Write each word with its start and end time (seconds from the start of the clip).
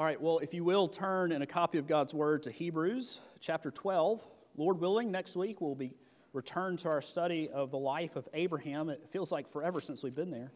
All 0.00 0.06
right, 0.06 0.18
well, 0.18 0.38
if 0.38 0.54
you 0.54 0.64
will 0.64 0.88
turn 0.88 1.30
in 1.30 1.42
a 1.42 1.46
copy 1.46 1.76
of 1.76 1.86
God's 1.86 2.14
Word 2.14 2.44
to 2.44 2.50
Hebrews 2.50 3.20
chapter 3.38 3.70
12. 3.70 4.24
Lord 4.56 4.80
willing, 4.80 5.10
next 5.10 5.36
week 5.36 5.60
we'll 5.60 5.74
be 5.74 5.92
returned 6.32 6.78
to 6.78 6.88
our 6.88 7.02
study 7.02 7.50
of 7.52 7.70
the 7.70 7.76
life 7.76 8.16
of 8.16 8.26
Abraham. 8.32 8.88
It 8.88 9.06
feels 9.10 9.30
like 9.30 9.52
forever 9.52 9.78
since 9.78 10.02
we've 10.02 10.14
been 10.14 10.30
there. 10.30 10.52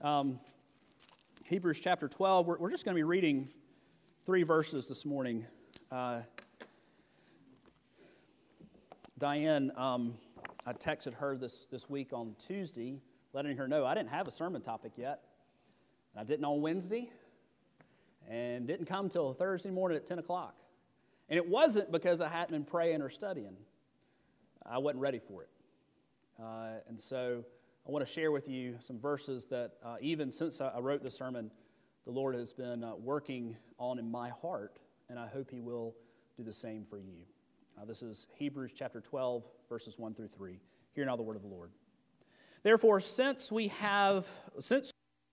Um, 0.00 0.40
Hebrews 1.44 1.78
chapter 1.78 2.08
12, 2.08 2.46
we're, 2.46 2.56
we're 2.56 2.70
just 2.70 2.86
going 2.86 2.94
to 2.94 2.98
be 2.98 3.02
reading 3.02 3.50
three 4.24 4.44
verses 4.44 4.88
this 4.88 5.04
morning. 5.04 5.44
Uh, 5.92 6.20
Diane, 9.18 9.72
um, 9.76 10.14
I 10.64 10.72
texted 10.72 11.12
her 11.16 11.36
this, 11.36 11.66
this 11.70 11.90
week 11.90 12.14
on 12.14 12.34
Tuesday, 12.38 13.02
letting 13.34 13.58
her 13.58 13.68
know 13.68 13.84
I 13.84 13.94
didn't 13.94 14.08
have 14.08 14.26
a 14.26 14.32
sermon 14.32 14.62
topic 14.62 14.92
yet. 14.96 15.20
I 16.16 16.24
didn't 16.24 16.46
on 16.46 16.62
Wednesday, 16.62 17.10
and 18.28 18.66
didn't 18.66 18.86
come 18.86 19.08
till 19.08 19.32
Thursday 19.34 19.70
morning 19.70 19.96
at 19.96 20.06
10 20.06 20.18
o'clock. 20.18 20.54
And 21.28 21.36
it 21.36 21.48
wasn't 21.48 21.90
because 21.90 22.20
I 22.20 22.28
hadn't 22.28 22.50
been 22.50 22.64
praying 22.64 23.02
or 23.02 23.10
studying, 23.10 23.56
I 24.64 24.78
wasn't 24.78 25.00
ready 25.00 25.18
for 25.18 25.42
it. 25.42 25.48
Uh, 26.40 26.80
and 26.88 27.00
so 27.00 27.44
I 27.86 27.90
want 27.90 28.06
to 28.06 28.10
share 28.10 28.32
with 28.32 28.48
you 28.48 28.76
some 28.80 28.98
verses 28.98 29.46
that, 29.46 29.72
uh, 29.84 29.96
even 30.00 30.30
since 30.30 30.60
I 30.60 30.78
wrote 30.80 31.02
the 31.02 31.10
sermon, 31.10 31.50
the 32.04 32.10
Lord 32.10 32.34
has 32.34 32.52
been 32.52 32.82
uh, 32.82 32.94
working 32.96 33.56
on 33.78 33.98
in 33.98 34.10
my 34.10 34.30
heart, 34.30 34.78
and 35.08 35.18
I 35.18 35.26
hope 35.26 35.50
He 35.50 35.60
will 35.60 35.94
do 36.36 36.42
the 36.42 36.52
same 36.52 36.84
for 36.88 36.98
you. 36.98 37.24
Uh, 37.80 37.84
this 37.84 38.02
is 38.02 38.26
Hebrews 38.36 38.72
chapter 38.74 39.00
12, 39.00 39.44
verses 39.68 39.98
1 39.98 40.14
through 40.14 40.28
3. 40.28 40.58
Hear 40.94 41.04
now 41.04 41.16
the 41.16 41.22
word 41.22 41.36
of 41.36 41.42
the 41.42 41.48
Lord. 41.48 41.70
Therefore, 42.62 43.00
since 43.00 43.52
we 43.52 43.68
have, 43.68 44.26
since 44.58 44.90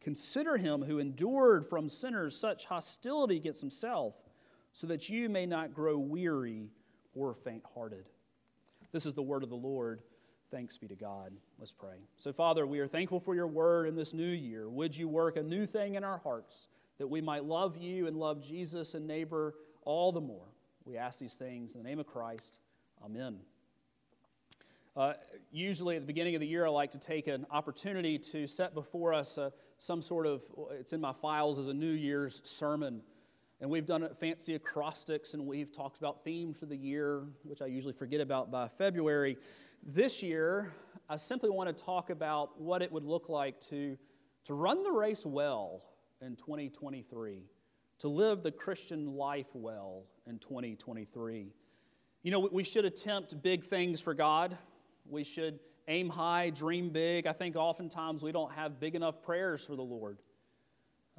Consider 0.00 0.56
him 0.56 0.82
who 0.82 0.98
endured 0.98 1.66
from 1.66 1.88
sinners 1.88 2.36
such 2.36 2.64
hostility 2.64 3.36
against 3.36 3.60
himself, 3.60 4.14
so 4.72 4.86
that 4.86 5.08
you 5.08 5.28
may 5.28 5.46
not 5.46 5.74
grow 5.74 5.98
weary 5.98 6.70
or 7.14 7.34
faint 7.34 7.62
hearted. 7.74 8.08
This 8.92 9.04
is 9.04 9.14
the 9.14 9.22
word 9.22 9.42
of 9.42 9.50
the 9.50 9.56
Lord. 9.56 10.00
Thanks 10.50 10.76
be 10.78 10.88
to 10.88 10.96
God. 10.96 11.32
Let's 11.58 11.72
pray. 11.72 11.98
So, 12.16 12.32
Father, 12.32 12.66
we 12.66 12.80
are 12.80 12.88
thankful 12.88 13.20
for 13.20 13.34
your 13.34 13.46
word 13.46 13.86
in 13.88 13.94
this 13.94 14.14
new 14.14 14.24
year. 14.24 14.68
Would 14.68 14.96
you 14.96 15.08
work 15.08 15.36
a 15.36 15.42
new 15.42 15.66
thing 15.66 15.94
in 15.94 16.02
our 16.02 16.18
hearts 16.18 16.68
that 16.98 17.06
we 17.06 17.20
might 17.20 17.44
love 17.44 17.76
you 17.76 18.06
and 18.06 18.16
love 18.16 18.42
Jesus 18.42 18.94
and 18.94 19.06
neighbor 19.06 19.54
all 19.82 20.12
the 20.12 20.20
more? 20.20 20.46
We 20.84 20.96
ask 20.96 21.20
these 21.20 21.34
things 21.34 21.74
in 21.74 21.82
the 21.82 21.88
name 21.88 22.00
of 22.00 22.06
Christ. 22.06 22.58
Amen. 23.04 23.38
Uh, 24.96 25.12
usually 25.52 25.94
at 25.94 26.02
the 26.02 26.06
beginning 26.06 26.34
of 26.34 26.40
the 26.40 26.46
year, 26.46 26.66
I 26.66 26.70
like 26.70 26.90
to 26.92 26.98
take 26.98 27.28
an 27.28 27.46
opportunity 27.50 28.18
to 28.18 28.46
set 28.48 28.74
before 28.74 29.14
us 29.14 29.38
a 29.38 29.52
some 29.80 30.02
sort 30.02 30.26
of, 30.26 30.42
it's 30.72 30.92
in 30.92 31.00
my 31.00 31.12
files 31.12 31.58
as 31.58 31.66
a 31.66 31.72
New 31.72 31.90
Year's 31.90 32.42
sermon. 32.44 33.00
And 33.62 33.70
we've 33.70 33.86
done 33.86 34.06
fancy 34.20 34.54
acrostics 34.54 35.32
and 35.32 35.46
we've 35.46 35.72
talked 35.72 35.96
about 35.96 36.22
themes 36.22 36.58
for 36.58 36.66
the 36.66 36.76
year, 36.76 37.22
which 37.44 37.62
I 37.62 37.66
usually 37.66 37.94
forget 37.94 38.20
about 38.20 38.50
by 38.50 38.68
February. 38.68 39.38
This 39.82 40.22
year, 40.22 40.74
I 41.08 41.16
simply 41.16 41.48
want 41.48 41.74
to 41.74 41.84
talk 41.84 42.10
about 42.10 42.60
what 42.60 42.82
it 42.82 42.92
would 42.92 43.04
look 43.04 43.30
like 43.30 43.58
to, 43.68 43.96
to 44.44 44.54
run 44.54 44.82
the 44.82 44.92
race 44.92 45.24
well 45.24 45.82
in 46.20 46.36
2023, 46.36 47.42
to 48.00 48.08
live 48.08 48.42
the 48.42 48.52
Christian 48.52 49.14
life 49.14 49.48
well 49.54 50.04
in 50.26 50.38
2023. 50.38 51.54
You 52.22 52.30
know, 52.30 52.50
we 52.52 52.64
should 52.64 52.84
attempt 52.84 53.40
big 53.40 53.64
things 53.64 53.98
for 53.98 54.12
God. 54.12 54.58
We 55.08 55.24
should 55.24 55.58
aim 55.90 56.08
high, 56.08 56.50
dream 56.50 56.90
big. 56.90 57.26
I 57.26 57.32
think 57.32 57.56
oftentimes 57.56 58.22
we 58.22 58.32
don't 58.32 58.52
have 58.52 58.78
big 58.78 58.94
enough 58.94 59.22
prayers 59.22 59.64
for 59.64 59.74
the 59.74 59.82
Lord. 59.82 60.18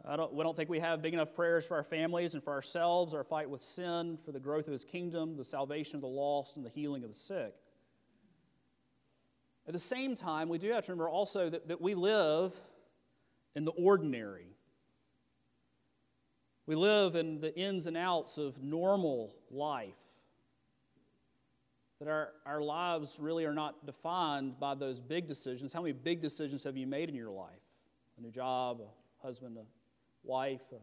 I 0.03 0.15
don't, 0.15 0.33
we 0.33 0.43
don't 0.43 0.55
think 0.55 0.69
we 0.69 0.79
have 0.79 1.01
big 1.01 1.13
enough 1.13 1.35
prayers 1.35 1.65
for 1.65 1.75
our 1.75 1.83
families 1.83 2.33
and 2.33 2.43
for 2.43 2.53
ourselves, 2.53 3.13
our 3.13 3.23
fight 3.23 3.49
with 3.49 3.61
sin, 3.61 4.17
for 4.25 4.31
the 4.31 4.39
growth 4.39 4.65
of 4.67 4.73
His 4.73 4.85
kingdom, 4.85 5.37
the 5.37 5.43
salvation 5.43 5.95
of 5.95 6.01
the 6.01 6.07
lost, 6.07 6.55
and 6.55 6.65
the 6.65 6.69
healing 6.69 7.03
of 7.03 7.09
the 7.09 7.15
sick. 7.15 7.53
At 9.67 9.73
the 9.73 9.79
same 9.79 10.15
time, 10.15 10.49
we 10.49 10.57
do 10.57 10.71
have 10.71 10.85
to 10.85 10.91
remember 10.91 11.09
also 11.09 11.49
that, 11.49 11.67
that 11.67 11.81
we 11.81 11.93
live 11.93 12.53
in 13.55 13.65
the 13.65 13.71
ordinary. 13.71 14.47
We 16.65 16.75
live 16.75 17.15
in 17.15 17.41
the 17.41 17.55
ins 17.55 17.85
and 17.85 17.97
outs 17.97 18.37
of 18.37 18.63
normal 18.63 19.35
life 19.51 19.93
that 22.01 22.09
our, 22.09 22.29
our 22.47 22.63
lives 22.63 23.17
really 23.19 23.45
are 23.45 23.53
not 23.53 23.85
defined 23.85 24.59
by 24.59 24.73
those 24.73 24.99
big 24.99 25.27
decisions. 25.27 25.71
How 25.71 25.83
many 25.83 25.93
big 25.93 26.19
decisions 26.19 26.63
have 26.63 26.75
you 26.75 26.87
made 26.87 27.09
in 27.09 27.15
your 27.15 27.29
life? 27.29 27.61
A 28.17 28.21
new 28.23 28.31
job, 28.31 28.81
a 28.81 29.23
husband, 29.23 29.55
a 29.55 29.61
wife, 30.23 30.63
a, 30.73 30.77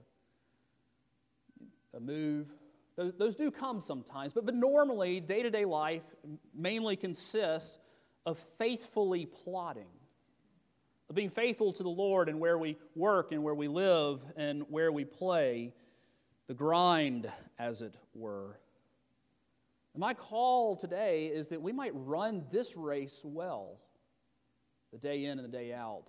a 1.97 2.01
move. 2.01 2.47
Those, 2.95 3.15
those 3.19 3.35
do 3.35 3.51
come 3.51 3.81
sometimes, 3.81 4.33
but, 4.33 4.47
but 4.47 4.55
normally, 4.55 5.19
day 5.19 5.43
to 5.43 5.51
day 5.51 5.65
life 5.65 6.05
mainly 6.55 6.95
consists 6.95 7.81
of 8.25 8.39
faithfully 8.57 9.27
plodding, 9.27 9.91
of 11.11 11.17
being 11.17 11.31
faithful 11.31 11.73
to 11.73 11.83
the 11.83 11.89
Lord 11.89 12.29
and 12.29 12.39
where 12.39 12.59
we 12.59 12.77
work 12.95 13.33
and 13.33 13.43
where 13.43 13.57
we 13.57 13.67
live 13.67 14.21
and 14.37 14.63
where 14.69 14.93
we 14.93 15.05
play, 15.05 15.75
the 16.47 16.55
grind, 16.55 17.29
as 17.59 17.83
it 17.83 17.97
were. 18.15 18.61
My 19.99 20.15
call 20.15 20.77
today 20.77 21.27
is 21.27 21.49
that 21.49 21.61
we 21.61 21.73
might 21.73 21.91
run 21.93 22.45
this 22.53 22.77
race 22.77 23.23
well, 23.25 23.81
the 24.93 24.99
day 24.99 25.25
in 25.25 25.41
and 25.41 25.45
the 25.45 25.51
day 25.51 25.73
out 25.73 26.05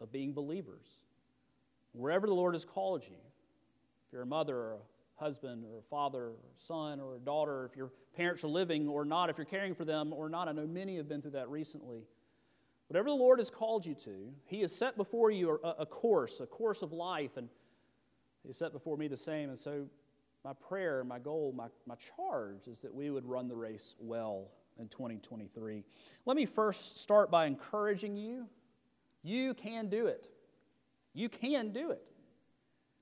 of 0.00 0.10
being 0.10 0.32
believers. 0.32 0.98
Wherever 1.92 2.26
the 2.26 2.34
Lord 2.34 2.56
has 2.56 2.64
called 2.64 3.04
you, 3.06 3.14
if 3.14 4.12
you're 4.12 4.22
a 4.22 4.26
mother 4.26 4.56
or 4.56 4.72
a 4.72 5.22
husband 5.22 5.64
or 5.64 5.78
a 5.78 5.82
father 5.82 6.24
or 6.24 6.30
a 6.32 6.60
son 6.60 6.98
or 6.98 7.14
a 7.14 7.18
daughter, 7.20 7.66
if 7.70 7.76
your 7.76 7.92
parents 8.16 8.42
are 8.42 8.48
living 8.48 8.88
or 8.88 9.04
not, 9.04 9.30
if 9.30 9.38
you're 9.38 9.44
caring 9.44 9.76
for 9.76 9.84
them 9.84 10.12
or 10.12 10.28
not, 10.28 10.48
I 10.48 10.52
know 10.52 10.66
many 10.66 10.96
have 10.96 11.08
been 11.08 11.22
through 11.22 11.30
that 11.32 11.48
recently. 11.48 12.08
Whatever 12.88 13.10
the 13.10 13.14
Lord 13.14 13.38
has 13.38 13.48
called 13.48 13.86
you 13.86 13.94
to, 13.94 14.32
He 14.46 14.62
has 14.62 14.76
set 14.76 14.96
before 14.96 15.30
you 15.30 15.60
a, 15.62 15.68
a 15.82 15.86
course, 15.86 16.40
a 16.40 16.46
course 16.46 16.82
of 16.82 16.92
life, 16.92 17.36
and 17.36 17.48
He 18.44 18.52
set 18.52 18.72
before 18.72 18.96
me 18.96 19.06
the 19.06 19.16
same. 19.16 19.50
And 19.50 19.58
so 19.58 19.86
my 20.44 20.52
prayer, 20.54 21.04
my 21.04 21.18
goal, 21.18 21.52
my, 21.54 21.66
my 21.86 21.96
charge 22.16 22.66
is 22.66 22.78
that 22.78 22.94
we 22.94 23.10
would 23.10 23.26
run 23.26 23.48
the 23.48 23.56
race 23.56 23.94
well 23.98 24.48
in 24.78 24.88
2023. 24.88 25.84
Let 26.24 26.36
me 26.36 26.46
first 26.46 27.00
start 27.00 27.30
by 27.30 27.46
encouraging 27.46 28.16
you. 28.16 28.46
You 29.22 29.54
can 29.54 29.88
do 29.88 30.06
it. 30.06 30.28
You 31.12 31.28
can 31.28 31.72
do 31.72 31.90
it. 31.90 32.02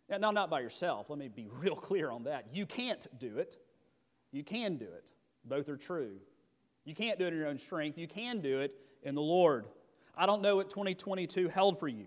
Now, 0.08 0.30
not 0.30 0.50
by 0.50 0.60
yourself. 0.60 1.10
Let 1.10 1.18
me 1.18 1.28
be 1.28 1.48
real 1.60 1.76
clear 1.76 2.10
on 2.10 2.24
that. 2.24 2.46
You 2.52 2.66
can't 2.66 3.06
do 3.18 3.38
it. 3.38 3.56
You 4.32 4.42
can 4.42 4.76
do 4.76 4.86
it. 4.86 5.12
Both 5.44 5.68
are 5.68 5.76
true. 5.76 6.16
You 6.84 6.94
can't 6.94 7.18
do 7.18 7.26
it 7.26 7.32
in 7.32 7.38
your 7.38 7.48
own 7.48 7.58
strength. 7.58 7.98
You 7.98 8.08
can 8.08 8.40
do 8.40 8.60
it 8.60 8.74
in 9.02 9.14
the 9.14 9.22
Lord. 9.22 9.66
I 10.16 10.26
don't 10.26 10.42
know 10.42 10.56
what 10.56 10.70
2022 10.70 11.48
held 11.48 11.78
for 11.78 11.86
you. 11.86 12.06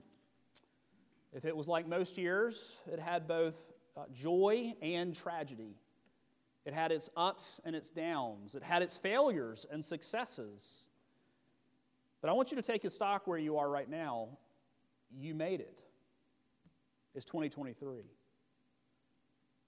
If 1.34 1.46
it 1.46 1.56
was 1.56 1.68
like 1.68 1.88
most 1.88 2.18
years, 2.18 2.76
it 2.92 3.00
had 3.00 3.28
both 3.28 3.56
uh, 3.98 4.04
joy 4.14 4.74
and 4.82 5.16
tragedy. 5.16 5.76
It 6.66 6.74
had 6.74 6.92
its 6.92 7.10
ups 7.18 7.60
and 7.66 7.76
its 7.76 7.90
downs. 7.90 8.56
It 8.56 8.64
had 8.64 8.82
its 8.82 8.98
failures 8.98 9.66
and 9.72 9.84
successes. 9.84 10.86
But 12.22 12.30
I 12.30 12.34
want 12.34 12.52
you 12.52 12.58
to 12.58 12.64
take 12.64 12.84
a 12.84 12.90
stock 12.90 13.26
where 13.26 13.40
you 13.40 13.58
are 13.58 13.70
right 13.70 13.90
now. 13.90 14.30
You 15.18 15.34
made 15.34 15.60
it. 15.60 15.82
It's 17.16 17.26
2023. 17.26 18.04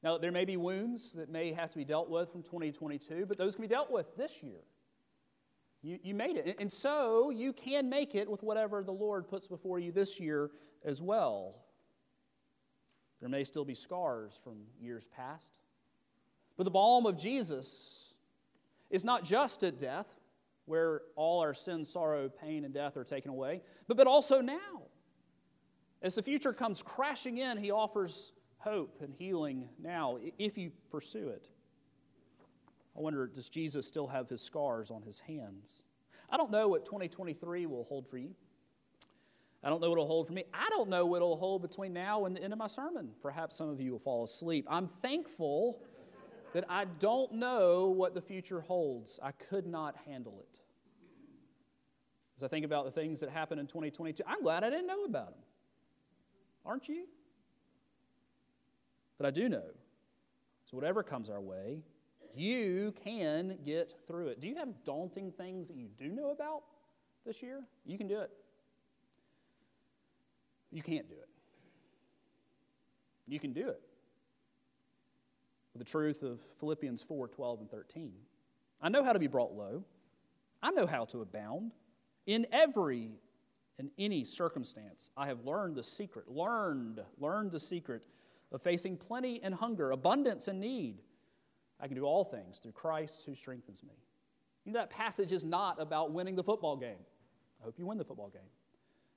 Now, 0.03 0.17
there 0.17 0.31
may 0.31 0.45
be 0.45 0.57
wounds 0.57 1.13
that 1.13 1.29
may 1.29 1.53
have 1.53 1.71
to 1.71 1.77
be 1.77 1.85
dealt 1.85 2.09
with 2.09 2.31
from 2.31 2.43
2022, 2.43 3.25
but 3.25 3.37
those 3.37 3.55
can 3.55 3.61
be 3.61 3.67
dealt 3.67 3.89
with 3.89 4.15
this 4.17 4.43
year. 4.43 4.59
You, 5.81 5.97
you 6.03 6.13
made 6.13 6.37
it. 6.37 6.55
And 6.59 6.71
so 6.71 7.29
you 7.29 7.53
can 7.53 7.89
make 7.89 8.13
it 8.13 8.29
with 8.29 8.43
whatever 8.43 8.83
the 8.83 8.91
Lord 8.91 9.27
puts 9.27 9.47
before 9.47 9.79
you 9.79 9.91
this 9.91 10.19
year 10.19 10.51
as 10.85 11.01
well. 11.01 11.55
There 13.23 13.29
may 13.29 13.45
still 13.45 13.63
be 13.63 13.73
scars 13.73 14.37
from 14.43 14.57
years 14.81 15.07
past. 15.15 15.61
But 16.57 16.65
the 16.65 16.71
balm 16.71 17.05
of 17.05 17.17
Jesus 17.17 18.15
is 18.89 19.05
not 19.05 19.23
just 19.23 19.63
at 19.63 19.79
death, 19.79 20.07
where 20.65 21.03
all 21.15 21.39
our 21.39 21.53
sin, 21.53 21.85
sorrow, 21.85 22.27
pain, 22.27 22.65
and 22.65 22.73
death 22.73 22.97
are 22.97 23.05
taken 23.05 23.31
away, 23.31 23.61
but, 23.87 23.95
but 23.95 24.07
also 24.07 24.41
now. 24.41 24.81
As 26.01 26.15
the 26.15 26.21
future 26.21 26.51
comes 26.51 26.83
crashing 26.83 27.37
in, 27.37 27.55
he 27.55 27.71
offers 27.71 28.33
hope 28.57 28.99
and 29.01 29.13
healing 29.13 29.69
now 29.81 30.17
if 30.37 30.57
you 30.57 30.73
pursue 30.91 31.29
it. 31.29 31.47
I 32.93 32.99
wonder, 32.99 33.25
does 33.25 33.47
Jesus 33.47 33.87
still 33.87 34.07
have 34.07 34.27
his 34.27 34.41
scars 34.41 34.91
on 34.91 35.01
his 35.01 35.21
hands? 35.21 35.85
I 36.29 36.35
don't 36.35 36.51
know 36.51 36.67
what 36.67 36.83
2023 36.83 37.67
will 37.67 37.85
hold 37.85 38.05
for 38.05 38.17
you. 38.17 38.35
I 39.63 39.69
don't 39.69 39.79
know 39.79 39.89
what 39.89 39.95
it'll 39.95 40.07
hold 40.07 40.27
for 40.27 40.33
me. 40.33 40.43
I 40.53 40.67
don't 40.69 40.89
know 40.89 41.05
what 41.05 41.17
it'll 41.17 41.37
hold 41.37 41.61
between 41.61 41.93
now 41.93 42.25
and 42.25 42.35
the 42.35 42.43
end 42.43 42.51
of 42.51 42.59
my 42.59 42.67
sermon. 42.67 43.11
Perhaps 43.21 43.55
some 43.55 43.69
of 43.69 43.79
you 43.79 43.93
will 43.93 43.99
fall 43.99 44.23
asleep. 44.23 44.67
I'm 44.69 44.89
thankful 45.01 45.79
that 46.53 46.65
I 46.69 46.85
don't 46.99 47.33
know 47.33 47.87
what 47.87 48.13
the 48.13 48.21
future 48.21 48.61
holds. 48.61 49.19
I 49.23 49.31
could 49.31 49.65
not 49.65 49.95
handle 50.05 50.39
it. 50.41 50.59
As 52.35 52.43
I 52.43 52.47
think 52.47 52.65
about 52.65 52.85
the 52.85 52.91
things 52.91 53.19
that 53.21 53.29
happened 53.29 53.61
in 53.61 53.67
2022, 53.67 54.23
I'm 54.27 54.41
glad 54.43 54.63
I 54.63 54.69
didn't 54.69 54.87
know 54.87 55.05
about 55.05 55.31
them. 55.31 55.43
Aren't 56.65 56.89
you? 56.89 57.05
But 59.17 59.27
I 59.27 59.31
do 59.31 59.47
know. 59.47 59.63
So, 60.65 60.75
whatever 60.75 61.03
comes 61.03 61.29
our 61.29 61.41
way, 61.41 61.83
you 62.35 62.93
can 63.03 63.59
get 63.63 63.93
through 64.07 64.27
it. 64.27 64.41
Do 64.41 64.47
you 64.47 64.55
have 64.55 64.83
daunting 64.83 65.31
things 65.31 65.67
that 65.67 65.77
you 65.77 65.87
do 65.97 66.09
know 66.09 66.31
about 66.31 66.63
this 67.25 67.41
year? 67.43 67.61
You 67.85 67.97
can 67.97 68.07
do 68.07 68.19
it. 68.19 68.31
You 70.73 70.81
can't 70.81 71.07
do 71.07 71.15
it. 71.15 71.29
You 73.27 73.39
can 73.39 73.53
do 73.53 73.69
it. 73.69 73.81
With 75.73 75.85
the 75.85 75.89
truth 75.89 76.23
of 76.23 76.39
Philippians 76.59 77.03
4 77.03 77.27
12 77.27 77.59
and 77.61 77.71
13. 77.71 78.11
I 78.81 78.89
know 78.89 79.03
how 79.03 79.13
to 79.13 79.19
be 79.19 79.27
brought 79.27 79.53
low, 79.53 79.83
I 80.61 80.71
know 80.71 80.87
how 80.87 81.05
to 81.05 81.21
abound. 81.21 81.71
In 82.25 82.47
every 82.51 83.11
in 83.79 83.89
any 83.97 84.23
circumstance, 84.23 85.09
I 85.17 85.27
have 85.27 85.45
learned 85.45 85.75
the 85.75 85.83
secret, 85.83 86.29
learned, 86.29 87.01
learned 87.17 87.51
the 87.51 87.59
secret 87.59 88.03
of 88.51 88.61
facing 88.61 88.97
plenty 88.97 89.41
and 89.43 89.53
hunger, 89.53 89.91
abundance 89.91 90.47
and 90.47 90.59
need. 90.59 91.01
I 91.79 91.87
can 91.87 91.95
do 91.95 92.03
all 92.03 92.23
things 92.23 92.59
through 92.59 92.73
Christ 92.73 93.23
who 93.25 93.35
strengthens 93.35 93.83
me. 93.83 93.95
You 94.63 94.71
know, 94.71 94.79
that 94.79 94.89
passage 94.89 95.31
is 95.31 95.43
not 95.43 95.81
about 95.81 96.11
winning 96.11 96.35
the 96.35 96.43
football 96.43 96.77
game. 96.77 97.01
I 97.61 97.65
hope 97.65 97.79
you 97.79 97.85
win 97.85 97.97
the 97.97 98.05
football 98.05 98.29
game. 98.29 98.43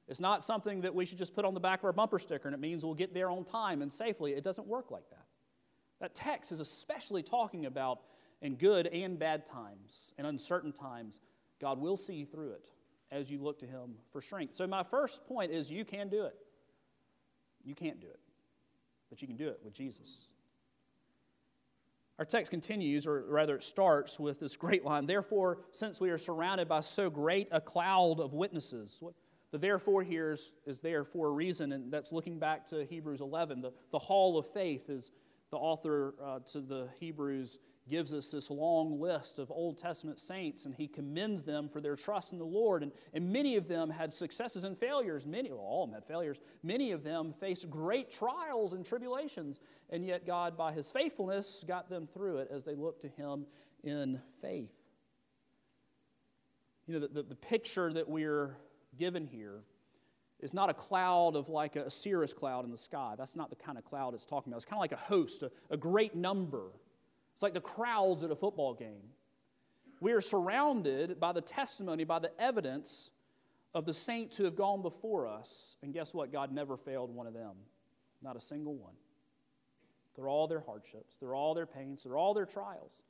It's 0.08 0.20
not 0.20 0.44
something 0.44 0.82
that 0.82 0.94
we 0.94 1.04
should 1.04 1.18
just 1.18 1.34
put 1.34 1.44
on 1.44 1.54
the 1.54 1.60
back 1.60 1.80
of 1.80 1.84
our 1.84 1.92
bumper 1.92 2.18
sticker 2.18 2.46
and 2.46 2.54
it 2.54 2.60
means 2.60 2.84
we'll 2.84 2.94
get 2.94 3.12
there 3.12 3.30
on 3.30 3.44
time 3.44 3.82
and 3.82 3.92
safely. 3.92 4.32
It 4.32 4.44
doesn't 4.44 4.66
work 4.66 4.90
like 4.90 5.08
that. 5.10 5.26
That 6.00 6.14
text 6.14 6.52
is 6.52 6.60
especially 6.60 7.22
talking 7.22 7.66
about 7.66 8.00
in 8.42 8.56
good 8.56 8.86
and 8.88 9.18
bad 9.18 9.44
times 9.44 10.12
and 10.18 10.26
uncertain 10.26 10.72
times, 10.72 11.20
God 11.60 11.80
will 11.80 11.96
see 11.96 12.14
you 12.14 12.26
through 12.26 12.52
it 12.52 12.70
as 13.10 13.30
you 13.30 13.42
look 13.42 13.58
to 13.60 13.66
Him 13.66 13.94
for 14.12 14.20
strength. 14.20 14.54
So, 14.54 14.66
my 14.66 14.82
first 14.82 15.26
point 15.26 15.52
is 15.52 15.70
you 15.70 15.84
can 15.84 16.08
do 16.08 16.24
it. 16.24 16.36
You 17.64 17.74
can't 17.74 18.00
do 18.00 18.06
it, 18.06 18.20
but 19.08 19.22
you 19.22 19.28
can 19.28 19.36
do 19.36 19.48
it 19.48 19.60
with 19.64 19.72
Jesus. 19.72 20.26
Our 22.18 22.24
text 22.24 22.50
continues, 22.50 23.06
or 23.06 23.24
rather, 23.28 23.56
it 23.56 23.62
starts 23.62 24.18
with 24.18 24.40
this 24.40 24.56
great 24.56 24.84
line 24.84 25.06
Therefore, 25.06 25.58
since 25.72 26.00
we 26.00 26.10
are 26.10 26.18
surrounded 26.18 26.68
by 26.68 26.80
so 26.80 27.10
great 27.10 27.48
a 27.52 27.60
cloud 27.60 28.20
of 28.20 28.32
witnesses, 28.32 28.96
what, 29.00 29.14
the 29.52 29.58
therefore 29.58 30.02
here 30.02 30.32
is, 30.32 30.52
is 30.66 30.80
there 30.80 31.04
for 31.04 31.28
a 31.28 31.30
reason, 31.30 31.72
and 31.72 31.92
that's 31.92 32.12
looking 32.12 32.38
back 32.38 32.66
to 32.66 32.84
Hebrews 32.84 33.20
11. 33.20 33.60
The, 33.60 33.72
the 33.92 33.98
hall 33.98 34.38
of 34.38 34.46
faith 34.46 34.90
is 34.90 35.12
the 35.50 35.56
author 35.56 36.14
uh, 36.22 36.40
to 36.52 36.60
the 36.60 36.88
Hebrews 36.98 37.58
gives 37.88 38.12
us 38.12 38.30
this 38.30 38.50
long 38.50 39.00
list 39.00 39.38
of 39.38 39.50
Old 39.50 39.78
Testament 39.78 40.18
saints, 40.18 40.66
and 40.66 40.74
he 40.74 40.88
commends 40.88 41.44
them 41.44 41.68
for 41.68 41.80
their 41.80 41.94
trust 41.94 42.32
in 42.32 42.38
the 42.38 42.44
Lord. 42.44 42.82
And, 42.82 42.90
and 43.14 43.32
many 43.32 43.56
of 43.56 43.68
them 43.68 43.88
had 43.90 44.12
successes 44.12 44.64
and 44.64 44.76
failures. 44.76 45.24
Many, 45.24 45.50
well, 45.52 45.60
all 45.60 45.84
of 45.84 45.90
them 45.90 45.94
had 45.94 46.04
failures. 46.04 46.40
Many 46.62 46.90
of 46.92 47.04
them 47.04 47.32
faced 47.38 47.70
great 47.70 48.10
trials 48.10 48.72
and 48.72 48.84
tribulations, 48.84 49.60
and 49.90 50.04
yet 50.04 50.26
God, 50.26 50.56
by 50.56 50.72
his 50.72 50.90
faithfulness, 50.90 51.64
got 51.66 51.88
them 51.88 52.08
through 52.12 52.38
it 52.38 52.48
as 52.50 52.64
they 52.64 52.74
looked 52.74 53.02
to 53.02 53.08
him 53.08 53.46
in 53.84 54.20
faith. 54.40 54.72
You 56.88 56.94
know, 56.94 57.00
the, 57.00 57.08
the, 57.08 57.22
the 57.22 57.34
picture 57.36 57.92
that 57.92 58.08
we're 58.08 58.56
given 58.98 59.26
here 59.26 59.60
is 60.40 60.52
not 60.52 60.68
a 60.68 60.74
cloud 60.74 61.36
of 61.36 61.48
like 61.48 61.76
a 61.76 61.88
cirrus 61.88 62.32
cloud 62.32 62.64
in 62.64 62.70
the 62.70 62.78
sky. 62.78 63.14
That's 63.16 63.36
not 63.36 63.50
the 63.50 63.56
kind 63.56 63.78
of 63.78 63.84
cloud 63.84 64.14
it's 64.14 64.26
talking 64.26 64.52
about. 64.52 64.56
It's 64.56 64.64
kind 64.66 64.78
of 64.78 64.80
like 64.80 64.92
a 64.92 64.96
host, 64.96 65.42
a, 65.42 65.50
a 65.70 65.76
great 65.76 66.14
number 66.14 66.70
it's 67.36 67.42
like 67.42 67.52
the 67.52 67.60
crowds 67.60 68.22
at 68.22 68.30
a 68.30 68.34
football 68.34 68.72
game. 68.72 69.10
We 70.00 70.12
are 70.12 70.22
surrounded 70.22 71.20
by 71.20 71.32
the 71.32 71.42
testimony, 71.42 72.04
by 72.04 72.18
the 72.18 72.30
evidence 72.40 73.10
of 73.74 73.84
the 73.84 73.92
saints 73.92 74.38
who 74.38 74.44
have 74.44 74.56
gone 74.56 74.80
before 74.80 75.26
us. 75.26 75.76
And 75.82 75.92
guess 75.92 76.14
what? 76.14 76.32
God 76.32 76.50
never 76.50 76.78
failed 76.78 77.14
one 77.14 77.26
of 77.26 77.34
them. 77.34 77.52
Not 78.22 78.36
a 78.36 78.40
single 78.40 78.74
one. 78.74 78.94
Through 80.14 80.30
all 80.30 80.48
their 80.48 80.60
hardships, 80.60 81.16
through 81.16 81.34
all 81.34 81.52
their 81.52 81.66
pains, 81.66 82.02
through 82.02 82.16
all 82.16 82.32
their 82.32 82.46
trials, 82.46 83.02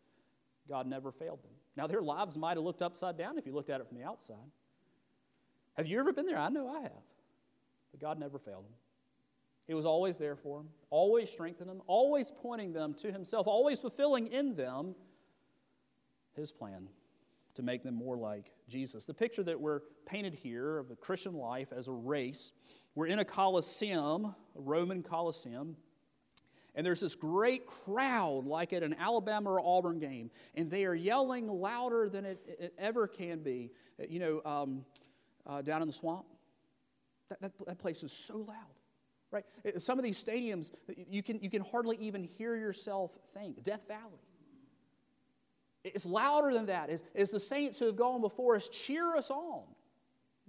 God 0.68 0.88
never 0.88 1.12
failed 1.12 1.40
them. 1.44 1.52
Now, 1.76 1.86
their 1.86 2.02
lives 2.02 2.36
might 2.36 2.56
have 2.56 2.64
looked 2.64 2.82
upside 2.82 3.16
down 3.16 3.38
if 3.38 3.46
you 3.46 3.54
looked 3.54 3.70
at 3.70 3.80
it 3.80 3.86
from 3.86 3.96
the 3.96 4.04
outside. 4.04 4.50
Have 5.76 5.86
you 5.86 5.98
ever 6.00 6.12
been 6.12 6.26
there? 6.26 6.38
I 6.38 6.48
know 6.48 6.68
I 6.68 6.80
have. 6.82 7.02
But 7.90 8.00
God 8.00 8.18
never 8.18 8.38
failed 8.38 8.64
them. 8.64 8.72
He 9.66 9.74
was 9.74 9.84
always 9.84 10.16
there 10.16 10.36
for 10.36 10.58
them, 10.58 10.68
always 10.90 11.28
strengthening 11.28 11.68
them, 11.68 11.82
always 11.86 12.32
pointing 12.40 12.72
them 12.72 12.94
to 12.94 13.10
Himself, 13.10 13.48
always 13.48 13.80
fulfilling 13.80 14.28
in 14.28 14.54
them 14.54 14.94
His 16.34 16.52
plan 16.52 16.88
to 17.54 17.62
make 17.62 17.82
them 17.82 17.94
more 17.94 18.16
like 18.16 18.52
Jesus. 18.68 19.06
The 19.06 19.14
picture 19.14 19.42
that 19.42 19.60
we're 19.60 19.80
painted 20.04 20.34
here 20.34 20.78
of 20.78 20.88
the 20.88 20.94
Christian 20.94 21.34
life 21.34 21.72
as 21.76 21.88
a 21.88 21.92
race, 21.92 22.52
we're 22.94 23.06
in 23.06 23.18
a 23.18 23.24
coliseum, 23.24 24.26
a 24.56 24.60
Roman 24.60 25.02
coliseum, 25.02 25.76
and 26.76 26.84
there's 26.84 27.00
this 27.00 27.14
great 27.14 27.66
crowd 27.66 28.44
like 28.44 28.74
at 28.74 28.82
an 28.82 28.94
Alabama 29.00 29.52
or 29.52 29.60
Auburn 29.60 29.98
game, 29.98 30.30
and 30.54 30.70
they 30.70 30.84
are 30.84 30.94
yelling 30.94 31.48
louder 31.48 32.08
than 32.08 32.26
it, 32.26 32.38
it 32.46 32.74
ever 32.78 33.08
can 33.08 33.38
be. 33.38 33.72
You 34.08 34.18
know, 34.18 34.42
um, 34.44 34.84
uh, 35.46 35.62
down 35.62 35.82
in 35.82 35.88
the 35.88 35.94
swamp, 35.94 36.26
that, 37.28 37.40
that, 37.40 37.52
that 37.66 37.78
place 37.78 38.02
is 38.02 38.12
so 38.12 38.38
loud. 38.38 38.56
Right? 39.32 39.44
Some 39.78 39.98
of 39.98 40.04
these 40.04 40.22
stadiums, 40.22 40.70
you 41.10 41.22
can, 41.22 41.40
you 41.40 41.50
can 41.50 41.62
hardly 41.62 41.96
even 42.00 42.24
hear 42.24 42.54
yourself 42.56 43.10
think. 43.34 43.62
Death 43.62 43.82
Valley. 43.88 44.22
It's 45.84 46.06
louder 46.06 46.52
than 46.52 46.66
that. 46.66 46.90
It's, 46.90 47.02
it's 47.14 47.30
the 47.30 47.40
saints 47.40 47.78
who 47.78 47.86
have 47.86 47.96
gone 47.96 48.20
before 48.20 48.56
us 48.56 48.68
cheer 48.68 49.16
us 49.16 49.30
on. 49.30 49.62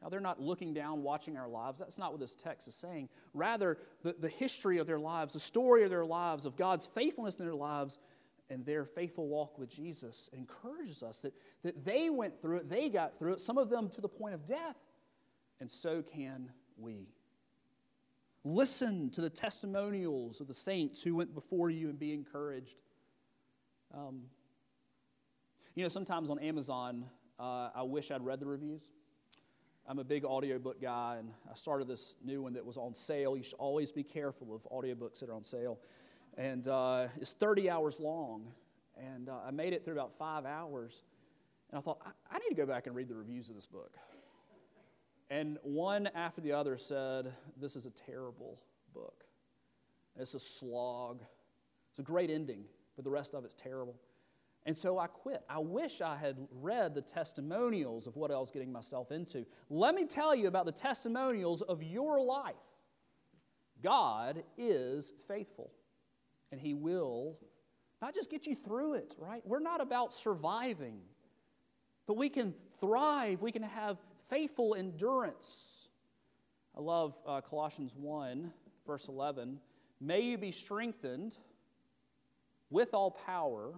Now, 0.02 0.10
they're 0.10 0.20
not 0.20 0.40
looking 0.40 0.74
down, 0.74 1.02
watching 1.02 1.38
our 1.38 1.48
lives. 1.48 1.80
That's 1.80 1.98
not 1.98 2.12
what 2.12 2.20
this 2.20 2.36
text 2.36 2.68
is 2.68 2.76
saying. 2.76 3.10
Rather, 3.34 3.80
the, 4.04 4.16
the 4.20 4.30
history 4.30 4.78
of 4.78 4.86
their 4.86 5.00
lives, 5.00 5.34
the 5.34 5.40
story 5.40 5.84
of 5.84 5.90
their 5.90 6.06
lives, 6.06 6.46
of 6.46 6.56
God's 6.56 6.86
faithfulness 6.86 7.36
in 7.36 7.46
their 7.46 7.56
lives, 7.56 7.98
and 8.50 8.66
their 8.66 8.86
faithful 8.86 9.28
walk 9.28 9.58
with 9.58 9.70
Jesus 9.70 10.30
encourages 10.34 11.04
us 11.04 11.20
that, 11.22 11.34
that 11.64 11.84
they 11.84 12.10
went 12.10 12.40
through 12.42 12.58
it, 12.58 12.70
they 12.70 12.90
got 12.90 13.18
through 13.18 13.34
it, 13.34 13.42
some 13.42 13.58
of 13.58 13.70
them 13.70 13.90
to 13.90 14.02
the 14.02 14.08
point 14.08 14.34
of 14.36 14.46
death, 14.46 14.76
and 15.60 15.70
so 15.70 16.02
can 16.02 16.52
we. 16.78 17.08
Listen 18.44 19.10
to 19.12 19.22
the 19.22 19.30
testimonials 19.30 20.40
of 20.40 20.48
the 20.48 20.54
saints 20.54 21.02
who 21.02 21.16
went 21.16 21.34
before 21.34 21.70
you 21.70 21.90
and 21.90 22.00
be 22.00 22.14
encouraged. 22.14 22.78
Um, 23.94 24.24
you 25.76 25.84
know, 25.84 25.90
sometimes 25.90 26.30
on 26.30 26.40
Amazon, 26.40 27.06
uh, 27.40 27.70
I 27.76 27.84
wish 27.84 28.10
I'd 28.10 28.24
read 28.24 28.40
the 28.40 28.46
reviews. 28.46 28.82
I'm 29.90 30.00
a 30.00 30.04
big 30.04 30.26
audiobook 30.26 30.82
guy, 30.82 31.18
and 31.20 31.32
I 31.50 31.56
started 31.56 31.88
this 31.88 32.16
new 32.24 32.42
one 32.42 32.54
that 32.54 32.66
was 32.66 32.78
on 32.78 32.94
sale. 32.94 33.38
You 33.38 33.44
should 33.44 33.54
always 33.54 33.92
be 33.92 34.04
careful 34.04 34.54
of 34.54 34.64
audiobooks 34.72 35.20
that 35.20 35.30
are 35.30 35.34
on 35.34 35.44
sale. 35.44 35.80
And 36.38 36.68
uh, 36.68 37.08
it's 37.20 37.34
30 37.34 37.70
hours 37.70 38.00
long, 38.00 38.48
and 38.98 39.30
uh, 39.30 39.36
I 39.46 39.52
made 39.52 39.74
it 39.74 39.86
through 39.86 39.94
about 39.94 40.18
five 40.18 40.46
hours. 40.46 41.04
And 41.72 41.80
I 41.80 41.82
thought, 41.82 42.00
I, 42.06 42.36
I 42.36 42.40
need 42.40 42.50
to 42.50 42.56
go 42.56 42.66
back 42.66 42.88
and 42.88 42.96
read 42.96 43.08
the 43.08 43.16
reviews 43.16 43.50
of 43.50 43.56
this 43.56 43.66
book. 43.66 43.98
And 45.30 45.58
one 45.64 46.08
after 46.16 46.42
the 46.42 46.54
other 46.54 46.78
said, 46.78 47.34
This 47.60 47.76
is 47.76 47.86
a 47.86 47.92
terrible 47.92 48.60
book. 48.94 49.26
It's 50.18 50.34
a 50.34 50.40
slog. 50.40 51.22
It's 51.92 52.00
a 52.00 52.04
great 52.04 52.30
ending, 52.30 52.64
but 52.96 53.06
the 53.06 53.12
rest 53.12 53.34
of 53.34 53.44
it's 53.46 53.54
terrible. 53.54 53.96
And 54.66 54.76
so 54.76 55.00
I 55.00 55.08
quit. 55.08 55.44
I 55.50 55.60
wish 55.60 56.02
I 56.02 56.18
had 56.18 56.36
read 56.52 56.94
the 56.94 57.02
testimonials 57.02 58.06
of 58.06 58.18
what 58.18 58.32
I 58.32 58.38
was 58.38 58.52
getting 58.52 58.72
myself 58.72 59.12
into. 59.12 59.46
Let 59.70 59.96
me 59.96 60.06
tell 60.06 60.36
you 60.36 60.48
about 60.48 60.66
the 60.66 60.74
testimonials 60.74 61.62
of 61.62 61.82
your 61.82 62.22
life. 62.22 62.56
God 63.82 64.44
is 64.58 65.14
faithful, 65.28 65.72
and 66.52 66.60
He 66.60 66.74
will 66.74 67.38
not 68.02 68.14
just 68.14 68.30
get 68.30 68.46
you 68.46 68.56
through 68.56 68.96
it, 68.96 69.16
right? 69.18 69.42
We're 69.46 69.60
not 69.60 69.82
about 69.82 70.14
surviving, 70.14 71.00
but 72.06 72.18
we 72.18 72.30
can 72.30 72.54
thrive. 72.80 73.42
We 73.42 73.52
can 73.52 73.64
have 73.64 73.98
faithful 74.30 74.76
endurance. 74.76 75.90
I 76.76 76.82
love 76.82 77.16
uh, 77.26 77.42
Colossians 77.42 77.94
1, 77.96 78.52
verse 78.86 79.08
11. 79.08 79.60
May 80.00 80.22
you 80.22 80.38
be 80.38 80.52
strengthened 80.52 81.38
with 82.70 82.94
all 82.94 83.12
power 83.12 83.74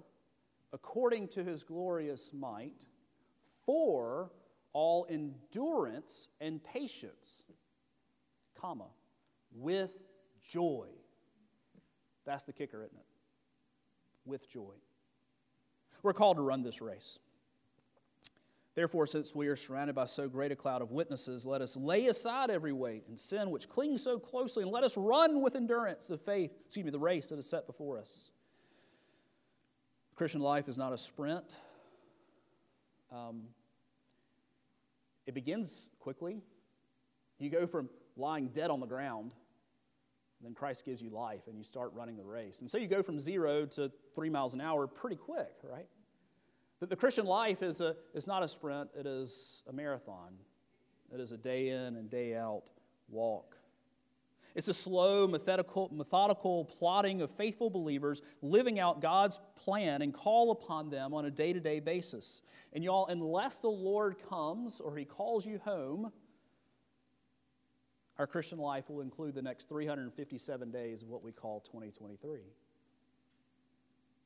according 0.74 1.28
to 1.30 1.44
his 1.44 1.64
glorious 1.64 2.32
might 2.34 2.86
for 3.66 4.32
all 4.74 5.08
endurance 5.10 6.30
and 6.42 6.64
patience, 6.64 7.44
comma, 8.60 8.88
with 9.56 9.92
joy. 10.48 10.88
That's 12.26 12.44
the 12.44 12.54
kicker, 12.54 12.84
isn't 12.84 12.98
it? 12.98 13.06
With 14.26 14.50
joy. 14.50 14.74
We're 16.04 16.14
called 16.14 16.38
to 16.38 16.44
run 16.44 16.62
this 16.62 16.82
race. 16.82 17.20
Therefore, 18.80 19.06
since 19.06 19.36
we 19.36 19.48
are 19.50 19.58
surrounded 19.58 19.94
by 19.94 20.06
so 20.06 20.30
great 20.30 20.54
a 20.54 20.56
cloud 20.56 20.82
of 20.82 20.90
witnesses, 20.90 21.46
let 21.46 21.62
us 21.62 21.76
lay 21.76 22.08
aside 22.08 22.50
every 22.50 22.72
weight 22.72 23.04
and 23.10 23.20
sin 23.20 23.52
which 23.52 23.68
clings 23.68 24.02
so 24.02 24.18
closely, 24.18 24.64
and 24.64 24.72
let 24.72 24.86
us 24.86 24.96
run 24.96 25.42
with 25.42 25.58
endurance 25.58 26.08
the 26.08 26.18
faith, 26.18 26.52
excuse 26.66 26.86
me, 26.86 26.90
the 26.90 26.98
race 26.98 27.28
that 27.28 27.38
is 27.38 27.46
set 27.46 27.68
before 27.68 27.98
us. 28.00 28.32
Christian 30.16 30.40
life 30.40 30.70
is 30.70 30.78
not 30.78 30.94
a 30.94 30.98
sprint. 30.98 31.58
Um, 33.12 33.48
it 35.28 35.34
begins 35.34 35.90
quickly. 36.00 36.40
You 37.38 37.50
go 37.50 37.68
from 37.68 37.90
lying 38.16 38.48
dead 38.48 38.72
on 38.72 38.80
the 38.80 38.88
ground, 38.88 39.34
then 40.40 40.54
Christ 40.54 40.86
gives 40.86 41.02
you 41.02 41.10
life, 41.10 41.48
and 41.48 41.58
you 41.58 41.66
start 41.66 41.92
running 41.94 42.16
the 42.16 42.24
race. 42.24 42.62
And 42.62 42.72
so 42.72 42.78
you 42.78 42.88
go 42.88 43.04
from 43.04 43.20
zero 43.20 43.66
to 43.66 43.92
three 44.16 44.30
miles 44.30 44.54
an 44.54 44.62
hour 44.62 44.88
pretty 44.88 45.18
quick, 45.18 45.52
right? 45.70 45.88
That 46.80 46.90
the 46.90 46.96
Christian 46.96 47.26
life 47.26 47.62
is, 47.62 47.82
a, 47.82 47.96
is 48.14 48.26
not 48.26 48.44
a 48.44 48.48
sprint, 48.48 48.90
it 48.98 49.06
is 49.06 49.64
a 49.68 49.74
marathon. 49.74 50.34
It 51.14 51.20
is 51.20 51.32
a 51.32 51.38
day 51.38 51.70
in 51.70 51.96
and 51.96 52.10
day 52.10 52.36
out 52.36 52.64
walk. 53.10 53.56
It's 54.56 54.68
a 54.68 54.74
slow, 54.74 55.28
methodical, 55.28 55.90
methodical 55.94 56.66
plodding 56.66 57.22
of 57.22 57.30
faithful 57.32 57.70
believers 57.70 58.22
living 58.42 58.80
out 58.80 59.02
God's 59.02 59.40
plan 59.56 60.02
and 60.02 60.14
call 60.14 60.52
upon 60.52 60.90
them 60.90 61.14
on 61.14 61.26
a 61.26 61.32
day 61.32 61.54
to 61.54 61.60
day 61.60 61.80
basis. 61.80 62.42
And 62.74 62.84
y'all, 62.84 63.08
unless 63.08 63.60
the 63.60 63.70
Lord 63.70 64.16
comes 64.28 64.80
or 64.80 64.96
He 64.96 65.06
calls 65.06 65.46
you 65.46 65.60
home, 65.60 66.12
our 68.18 68.28
Christian 68.28 68.58
life 68.58 68.90
will 68.90 69.02
include 69.02 69.34
the 69.36 69.42
next 69.42 69.70
357 69.70 70.72
days 70.72 71.02
of 71.02 71.10
what 71.10 71.24
we 71.24 71.32
call 71.32 71.62
2023. 71.62 72.40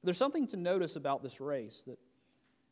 There's 0.04 0.18
something 0.18 0.48
to 0.48 0.58
notice 0.58 0.96
about 0.96 1.22
this 1.22 1.40
race 1.40 1.84
that 1.86 2.00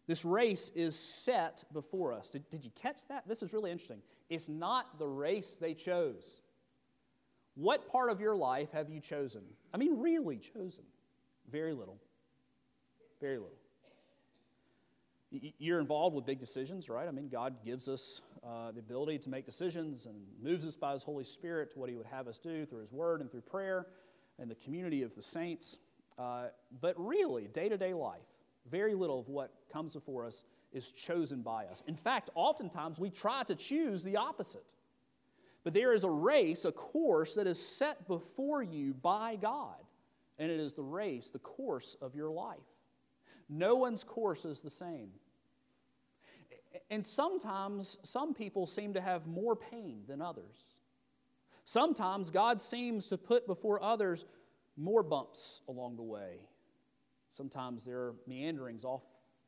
this 0.08 0.26
race 0.26 0.72
is 0.76 0.98
set 0.98 1.64
before 1.74 2.14
us. 2.14 2.30
Did, 2.30 2.50
did 2.50 2.66
you 2.66 2.72
catch 2.82 3.08
that? 3.08 3.28
This 3.28 3.44
is 3.44 3.54
really 3.54 3.72
interesting. 3.72 4.02
It's 4.30 4.50
not 4.50 4.98
the 4.98 5.08
race 5.08 5.58
they 5.60 5.74
chose. 5.74 6.42
What 7.56 7.88
part 7.88 8.10
of 8.10 8.20
your 8.20 8.36
life 8.36 8.72
have 8.72 8.90
you 8.90 9.00
chosen? 9.00 9.42
I 9.74 9.78
mean, 9.78 10.00
really 10.00 10.38
chosen? 10.38 10.84
Very 11.52 11.74
little. 11.74 11.98
Very 13.20 13.38
little. 13.38 13.58
You're 15.32 15.80
involved 15.80 16.16
with 16.16 16.26
big 16.26 16.40
decisions, 16.40 16.90
right? 16.90 17.08
I 17.08 17.12
mean, 17.12 17.30
God 17.30 17.64
gives 17.64 17.88
us 17.88 18.22
uh, 18.44 18.72
the 18.72 18.80
ability 18.80 19.20
to 19.20 19.30
make 19.30 19.46
decisions 19.46 20.06
and 20.06 20.16
moves 20.42 20.66
us 20.66 20.76
by 20.76 20.94
His 20.94 21.04
Holy 21.04 21.24
Spirit 21.24 21.72
to 21.74 21.80
what 21.80 21.90
He 21.90 21.96
would 21.96 22.08
have 22.08 22.28
us 22.28 22.38
do 22.38 22.66
through 22.66 22.82
His 22.82 22.92
Word 22.92 23.22
and 23.22 23.32
through 23.32 23.42
prayer 23.42 23.88
and 24.40 24.52
the 24.52 24.56
community 24.56 25.04
of 25.04 25.16
the 25.16 25.22
saints. 25.22 25.78
Uh, 26.18 26.48
but 26.82 26.96
really, 26.98 27.48
day 27.48 27.70
to 27.70 27.78
day 27.78 27.94
life, 27.94 28.20
very 28.70 28.94
little 28.94 29.20
of 29.20 29.30
what 29.30 29.54
comes 29.72 29.94
before 29.94 30.26
us 30.26 30.44
is 30.72 30.92
chosen 30.92 31.42
by 31.42 31.66
us. 31.66 31.84
In 31.88 31.96
fact, 31.96 32.30
oftentimes 32.36 33.00
we 33.00 33.10
try 33.10 33.44
to 33.44 33.56
choose 33.56 34.04
the 34.04 34.18
opposite. 34.18 34.74
But 35.64 35.74
there 35.74 35.94
is 35.94 36.04
a 36.04 36.10
race, 36.10 36.66
a 36.66 36.72
course 36.72 37.36
that 37.36 37.48
is 37.48 37.64
set 37.64 38.08
before 38.08 38.64
you 38.64 38.94
by 38.94 39.36
God, 39.36 39.78
and 40.40 40.50
it 40.50 40.60
is 40.60 40.74
the 40.74 40.84
race, 40.84 41.28
the 41.28 41.40
course 41.40 41.98
of 42.02 42.16
your 42.16 42.32
life. 42.32 42.58
No 43.48 43.76
one's 43.76 44.04
course 44.04 44.46
is 44.46 44.62
the 44.62 44.70
same. 44.70 45.10
And 46.90 47.06
sometimes 47.06 47.98
some 48.04 48.34
people 48.34 48.66
seem 48.66 48.94
to 48.94 49.02
have 49.02 49.28
more 49.28 49.56
pain 49.56 50.04
than 50.08 50.22
others. 50.22 50.66
Sometimes 51.66 52.30
God 52.30 52.62
seems 52.62 53.08
to 53.08 53.18
put 53.18 53.46
before 53.46 53.84
others 53.84 54.26
more 54.78 55.04
bumps 55.04 55.62
along 55.68 55.98
the 55.98 56.02
way. 56.02 56.48
Sometimes 57.32 57.86
there 57.86 58.00
are 58.00 58.16
meanderings 58.28 58.84
off 58.84 59.04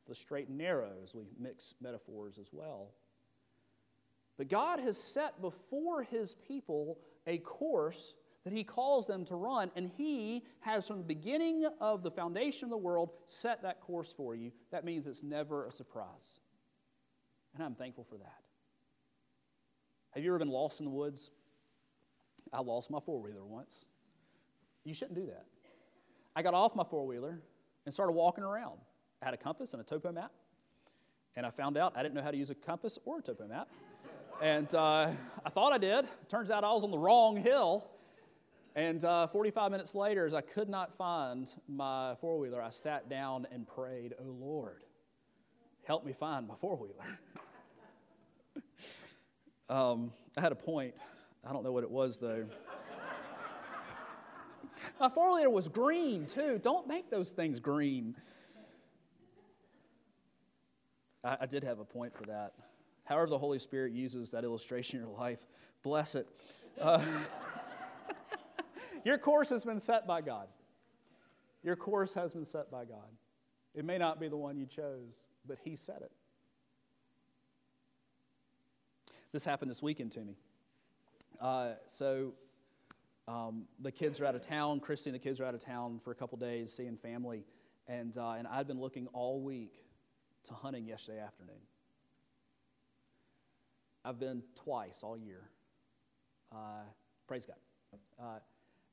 the 0.08 0.16
straight 0.16 0.48
and 0.48 0.58
narrow 0.58 0.92
as 1.04 1.14
we 1.14 1.24
mix 1.40 1.76
metaphors 1.82 2.38
as 2.40 2.50
well. 2.52 2.92
But 4.38 4.50
God 4.50 4.80
has 4.80 4.98
set 4.98 5.42
before 5.42 6.04
His 6.04 6.36
people 6.48 6.98
a 7.28 7.38
course 7.40 8.14
that 8.44 8.54
He 8.54 8.64
calls 8.64 9.08
them 9.08 9.26
to 9.26 9.36
run, 9.36 9.72
and 9.76 9.90
He 9.98 10.44
has, 10.62 10.88
from 10.88 10.98
the 10.98 11.04
beginning 11.04 11.66
of 11.80 12.04
the 12.04 12.12
foundation 12.12 12.66
of 12.66 12.72
the 12.72 12.78
world, 12.78 13.12
set 13.26 13.62
that 13.64 13.82
course 13.82 14.14
for 14.16 14.36
you. 14.36 14.52
That 14.72 14.84
means 14.84 15.08
it's 15.08 15.24
never 15.24 15.66
a 15.66 15.72
surprise. 15.72 16.40
And 17.54 17.64
I'm 17.64 17.76
thankful 17.76 18.04
for 18.04 18.18
that. 18.18 18.42
Have 20.12 20.24
you 20.24 20.30
ever 20.30 20.40
been 20.40 20.50
lost 20.50 20.80
in 20.80 20.86
the 20.86 20.92
woods? 20.92 21.32
I 22.52 22.62
lost 22.62 22.90
my 22.90 23.00
four 23.00 23.22
wheeler 23.22 23.46
once. 23.46 23.86
You 24.84 24.94
shouldn't 24.94 25.18
do 25.18 25.28
that. 25.28 25.46
I 26.36 26.42
got 26.42 26.54
off 26.54 26.76
my 26.76 26.84
four 26.84 27.06
wheeler 27.06 27.42
and 27.86 27.94
started 27.94 28.14
walking 28.14 28.44
around. 28.44 28.80
I 29.22 29.26
had 29.26 29.34
a 29.34 29.38
compass 29.38 29.74
and 29.74 29.82
a 29.82 29.86
topo 29.86 30.12
map, 30.12 30.32
and 31.36 31.46
I 31.46 31.50
found 31.50 31.78
out 31.78 31.94
I 31.96 32.04
didn't 32.04 32.16
know 32.16 32.24
how 32.24 32.32
to 32.32 32.38
use 32.38 32.50
a 32.50 32.56
compass 32.56 33.00
or 33.06 33.20
a 33.20 33.22
topo 33.22 33.48
map. 33.48 33.68
And 34.42 34.74
uh, 34.76 35.12
I 35.46 35.50
thought 35.50 35.72
I 35.72 35.78
did. 35.78 36.06
Turns 36.28 36.52
out 36.52 36.64
I 36.64 36.72
was 36.72 36.84
on 36.84 36.92
the 36.92 36.98
wrong 36.98 37.38
hill. 37.38 37.88
And 38.76 39.06
uh, 39.06 39.28
45 39.28 39.72
minutes 39.72 39.94
later, 39.94 40.26
as 40.26 40.34
I 40.34 40.42
could 40.42 40.68
not 40.68 40.98
find 40.98 41.54
my 41.68 42.16
four 42.20 42.40
wheeler, 42.40 42.62
I 42.62 42.72
sat 42.72 43.08
down 43.08 43.46
and 43.52 43.68
prayed, 43.68 44.16
Oh 44.20 44.36
Lord, 44.40 44.84
help 45.84 46.04
me 46.06 46.12
find 46.12 46.48
my 46.48 46.56
four 46.56 46.76
wheeler. 46.76 47.20
um, 49.70 50.12
I 50.36 50.42
had 50.42 50.52
a 50.52 50.56
point. 50.56 50.96
I 51.48 51.54
don't 51.54 51.64
know 51.64 51.72
what 51.72 51.84
it 51.84 51.92
was, 51.92 52.18
though. 52.18 52.46
My 55.00 55.10
four 55.10 55.34
wheeler 55.34 55.50
was 55.50 55.68
green, 55.68 56.26
too. 56.26 56.60
Don't 56.62 56.88
make 56.88 57.10
those 57.10 57.32
things 57.32 57.60
green. 57.60 58.16
I, 61.24 61.38
I 61.42 61.46
did 61.46 61.64
have 61.64 61.80
a 61.80 61.86
point 61.86 62.16
for 62.16 62.24
that. 62.26 62.54
However, 63.06 63.30
the 63.30 63.38
Holy 63.38 63.60
Spirit 63.60 63.94
uses 63.94 64.32
that 64.32 64.44
illustration 64.44 65.00
in 65.00 65.06
your 65.06 65.18
life, 65.18 65.40
bless 65.84 66.16
it. 66.16 66.28
Uh, 66.80 67.02
your 69.04 69.18
course 69.18 69.50
has 69.50 69.66
been 69.66 69.80
set 69.80 70.08
by 70.08 70.22
God. 70.22 70.48
Your 71.64 71.76
course 71.76 72.14
has 72.14 72.34
been 72.34 72.46
set 72.46 72.72
by 72.72 72.86
God. 72.86 73.10
It 73.76 73.86
may 73.86 73.98
not 73.98 74.20
be 74.20 74.28
the 74.28 74.38
one 74.38 74.58
you 74.58 74.66
chose, 74.66 75.28
but 75.48 75.58
He 75.64 75.76
set 75.76 76.02
it. 76.02 76.12
This 79.32 79.44
happened 79.44 79.72
this 79.72 79.82
weekend 79.82 80.12
to 80.14 80.20
me. 80.22 80.36
Uh, 81.42 81.72
so 81.88 82.34
um, 83.28 83.66
the 83.80 83.92
kids 83.92 84.20
are 84.20 84.26
out 84.26 84.36
of 84.36 84.42
town. 84.42 84.80
Christy 84.80 85.10
and 85.10 85.16
the 85.16 85.24
kids 85.24 85.40
are 85.40 85.46
out 85.46 85.54
of 85.54 85.64
town 85.64 86.00
for 86.04 86.12
a 86.12 86.16
couple 86.16 86.38
days, 86.38 86.74
seeing 86.74 86.98
family, 86.98 87.46
and 87.88 88.18
uh, 88.18 88.32
and 88.32 88.48
I'd 88.48 88.68
been 88.68 88.80
looking 88.80 89.08
all 89.08 89.42
week 89.42 89.74
to 90.46 90.54
hunting 90.54 90.86
yesterday 90.86 91.20
afternoon. 91.20 91.62
I've 94.06 94.20
been 94.20 94.44
twice 94.56 95.02
all 95.02 95.18
year. 95.18 95.42
Uh, 96.52 96.84
praise 97.28 97.46
God. 97.46 97.56
Uh, 98.22 98.40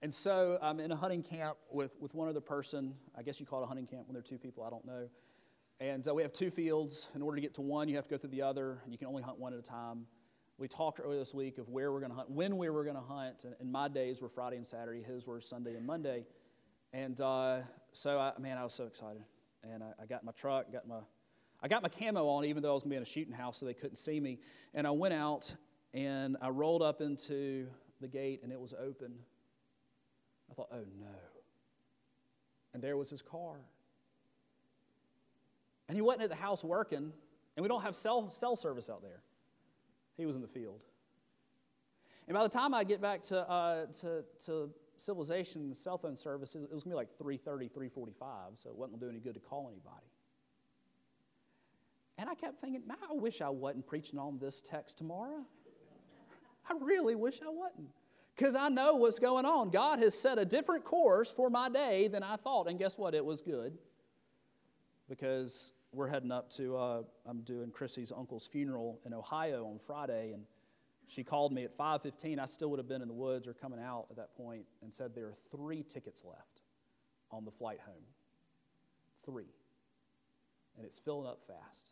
and 0.03 0.15
so 0.15 0.59
I'm 0.63 0.81
in 0.81 0.93
a 0.93 0.97
hunting 0.97 1.23
camp 1.23 1.59
with, 1.71 1.93
with 2.01 2.15
one 2.15 2.29
other 2.29 2.41
person. 2.41 2.95
I 3.17 3.23
guess 3.23 3.41
you 3.41 3.47
call 3.47 3.61
it 3.61 3.65
a 3.65 3.67
hunting 3.67 3.87
camp 3.87 4.07
when 4.07 4.15
there 4.15 4.21
are 4.21 4.23
two 4.29 4.39
people, 4.39 4.65
I 4.65 4.71
don't 4.71 4.87
know. 4.87 5.09
And 5.81 6.07
uh, 6.07 6.15
we 6.15 6.23
have 6.23 6.33
two 6.33 6.51
fields. 6.51 7.09
In 7.15 7.23
order 7.23 7.37
to 7.37 7.41
get 7.41 7.55
to 7.55 7.61
one, 7.61 7.89
you 7.89 7.97
have 7.97 8.05
to 8.05 8.11
go 8.11 8.19
through 8.19 8.31
the 8.31 8.43
other, 8.43 8.79
and 8.85 8.93
you 8.93 8.99
can 8.99 9.09
only 9.09 9.23
hunt 9.23 9.39
one 9.39 9.53
at 9.53 9.59
a 9.59 9.63
time. 9.63 10.07
We 10.61 10.69
talked 10.69 11.01
earlier 11.03 11.19
this 11.19 11.33
week 11.33 11.57
of 11.57 11.71
where 11.71 11.91
we're 11.91 12.01
going 12.01 12.11
to 12.11 12.17
hunt, 12.17 12.31
when 12.31 12.59
we 12.59 12.69
were 12.69 12.85
going 12.85 12.97
to 12.97 13.03
hunt. 13.03 13.45
And, 13.45 13.55
and, 13.61 13.73
my 13.73 13.89
days 13.89 14.21
were 14.21 14.29
Friday 14.29 14.57
and 14.57 14.67
Saturday, 14.67 15.03
his 15.03 15.27
were 15.27 15.41
Sunday 15.41 15.75
and 15.75 15.87
Monday. 15.87 16.27
And 16.93 17.19
uh, 17.19 17.61
so, 17.93 18.19
I, 18.19 18.33
man, 18.39 18.59
I 18.59 18.63
was 18.63 18.75
so 18.75 18.85
excited. 18.85 19.23
And 19.65 19.83
I, 19.83 20.03
I 20.03 20.05
got 20.05 20.23
my 20.23 20.33
truck, 20.33 20.71
got 20.71 20.87
my 20.87 20.99
I 21.63 21.69
got 21.69 21.83
my 21.83 21.89
camo 21.89 22.27
on, 22.29 22.45
even 22.45 22.63
though 22.63 22.73
I 22.73 22.75
was 22.75 22.83
going 22.83 22.91
to 22.91 22.95
be 22.95 22.97
in 22.97 23.03
a 23.03 23.07
shooting 23.07 23.35
house, 23.35 23.59
so 23.59 23.67
they 23.67 23.75
couldn't 23.75 23.97
see 23.97 24.21
me. 24.21 24.39
And 24.75 24.87
I 24.87 24.91
went 24.91 25.15
out 25.15 25.55
and 25.93 26.37
I 26.41 26.49
rolled 26.51 26.83
up 26.83 27.01
into 27.01 27.67
the 28.01 28.09
gate, 28.09 28.41
and 28.43 28.53
it 28.53 28.61
was 28.61 28.75
open. 28.75 29.13
I 30.51 30.55
thought, 30.55 30.69
oh 30.73 30.85
no. 30.99 31.07
And 32.73 32.83
there 32.83 32.97
was 32.97 33.11
his 33.11 33.23
car. 33.23 33.57
And 35.89 35.97
he 35.97 36.03
wasn't 36.03 36.25
at 36.25 36.31
the 36.31 36.37
house 36.37 36.63
working, 36.63 37.13
and 37.57 37.63
we 37.63 37.69
don't 37.69 37.83
have 37.83 37.97
cell, 37.97 38.31
cell 38.31 38.57
service 38.57 38.89
out 38.89 39.03
there. 39.03 39.23
He 40.21 40.27
was 40.27 40.37
in 40.37 40.43
the 40.43 40.49
field. 40.49 40.83
And 42.29 42.37
by 42.37 42.43
the 42.43 42.49
time 42.51 42.75
I 42.75 42.85
get 42.85 43.01
back 43.01 43.23
to, 43.23 43.39
uh, 43.51 43.87
to, 44.03 44.23
to 44.45 44.71
civilization 44.99 45.75
cell 45.75 45.97
phone 45.97 46.15
service, 46.15 46.55
it 46.55 46.71
was 46.73 46.85
going 46.85 46.95
to 46.95 47.03
be 47.19 47.27
like 47.27 47.41
3.30, 47.41 47.71
3.45, 47.73 48.13
so 48.55 48.69
it 48.69 48.77
wasn't 48.77 49.01
going 49.01 49.01
to 49.01 49.07
do 49.07 49.09
any 49.09 49.19
good 49.19 49.33
to 49.33 49.41
call 49.41 49.71
anybody. 49.73 50.07
And 52.19 52.29
I 52.29 52.35
kept 52.35 52.61
thinking, 52.61 52.83
man, 52.87 52.99
I 53.11 53.15
wish 53.15 53.41
I 53.41 53.49
wasn't 53.49 53.87
preaching 53.87 54.19
on 54.19 54.39
this 54.39 54.61
text 54.61 54.99
tomorrow. 54.99 55.43
I 56.69 56.75
really 56.79 57.15
wish 57.15 57.41
I 57.43 57.49
wasn't. 57.49 57.89
Because 58.37 58.55
I 58.55 58.69
know 58.69 58.97
what's 58.97 59.19
going 59.19 59.47
on. 59.47 59.71
God 59.71 60.01
has 60.01 60.15
set 60.17 60.39
a 60.39 60.45
different 60.45 60.85
course 60.85 61.33
for 61.33 61.49
my 61.49 61.71
day 61.71 62.09
than 62.09 62.23
I 62.23 62.37
thought. 62.37 62.69
And 62.69 62.79
guess 62.79 62.99
what? 62.99 63.15
It 63.15 63.25
was 63.25 63.41
good. 63.41 63.79
Because 65.09 65.73
we're 65.93 66.09
heading 66.09 66.31
up 66.31 66.51
to, 66.53 66.77
uh, 66.77 67.03
I'm 67.27 67.41
doing 67.43 67.71
Chrissy's 67.71 68.13
uncle's 68.17 68.47
funeral 68.47 69.01
in 69.05 69.13
Ohio 69.13 69.67
on 69.67 69.79
Friday. 69.85 70.33
And 70.33 70.45
she 71.09 71.25
called 71.25 71.53
me 71.53 71.65
at 71.65 71.77
5.15. 71.77 72.39
I 72.39 72.47
still 72.47 72.71
would 72.71 72.79
have 72.79 72.89
been 72.89 73.03
in 73.03 73.09
the 73.09 73.15
woods 73.15 73.49
or 73.49 73.55
coming 73.55 73.81
out 73.81 74.07
at 74.11 74.17
that 74.17 74.35
point 74.37 74.65
and 74.83 74.93
said 74.93 75.15
there 75.15 75.27
are 75.27 75.37
three 75.51 75.83
tickets 75.83 76.25
left 76.25 76.63
on 77.31 77.45
the 77.45 77.51
flight 77.51 77.81
home. 77.85 78.05
Three. 79.25 79.53
and 80.77 80.87
it's 80.87 80.99
filling 80.99 81.27
up 81.27 81.41
fast. 81.47 81.91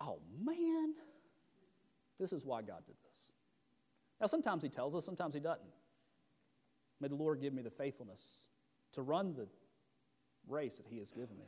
oh 0.00 0.20
man, 0.44 0.94
this 2.20 2.32
is 2.32 2.44
why 2.44 2.62
God 2.62 2.82
did 2.86 2.94
this. 3.02 3.32
Now, 4.20 4.26
sometimes 4.26 4.62
He 4.62 4.68
tells 4.68 4.94
us, 4.94 5.04
sometimes 5.04 5.34
He 5.34 5.40
doesn't. 5.40 5.66
May 7.00 7.08
the 7.08 7.16
Lord 7.16 7.40
give 7.40 7.52
me 7.52 7.62
the 7.62 7.70
faithfulness 7.70 8.46
to 8.92 9.02
run 9.02 9.34
the 9.34 9.48
race 10.46 10.76
that 10.76 10.86
He 10.86 10.98
has 10.98 11.10
given 11.10 11.36
me. 11.36 11.46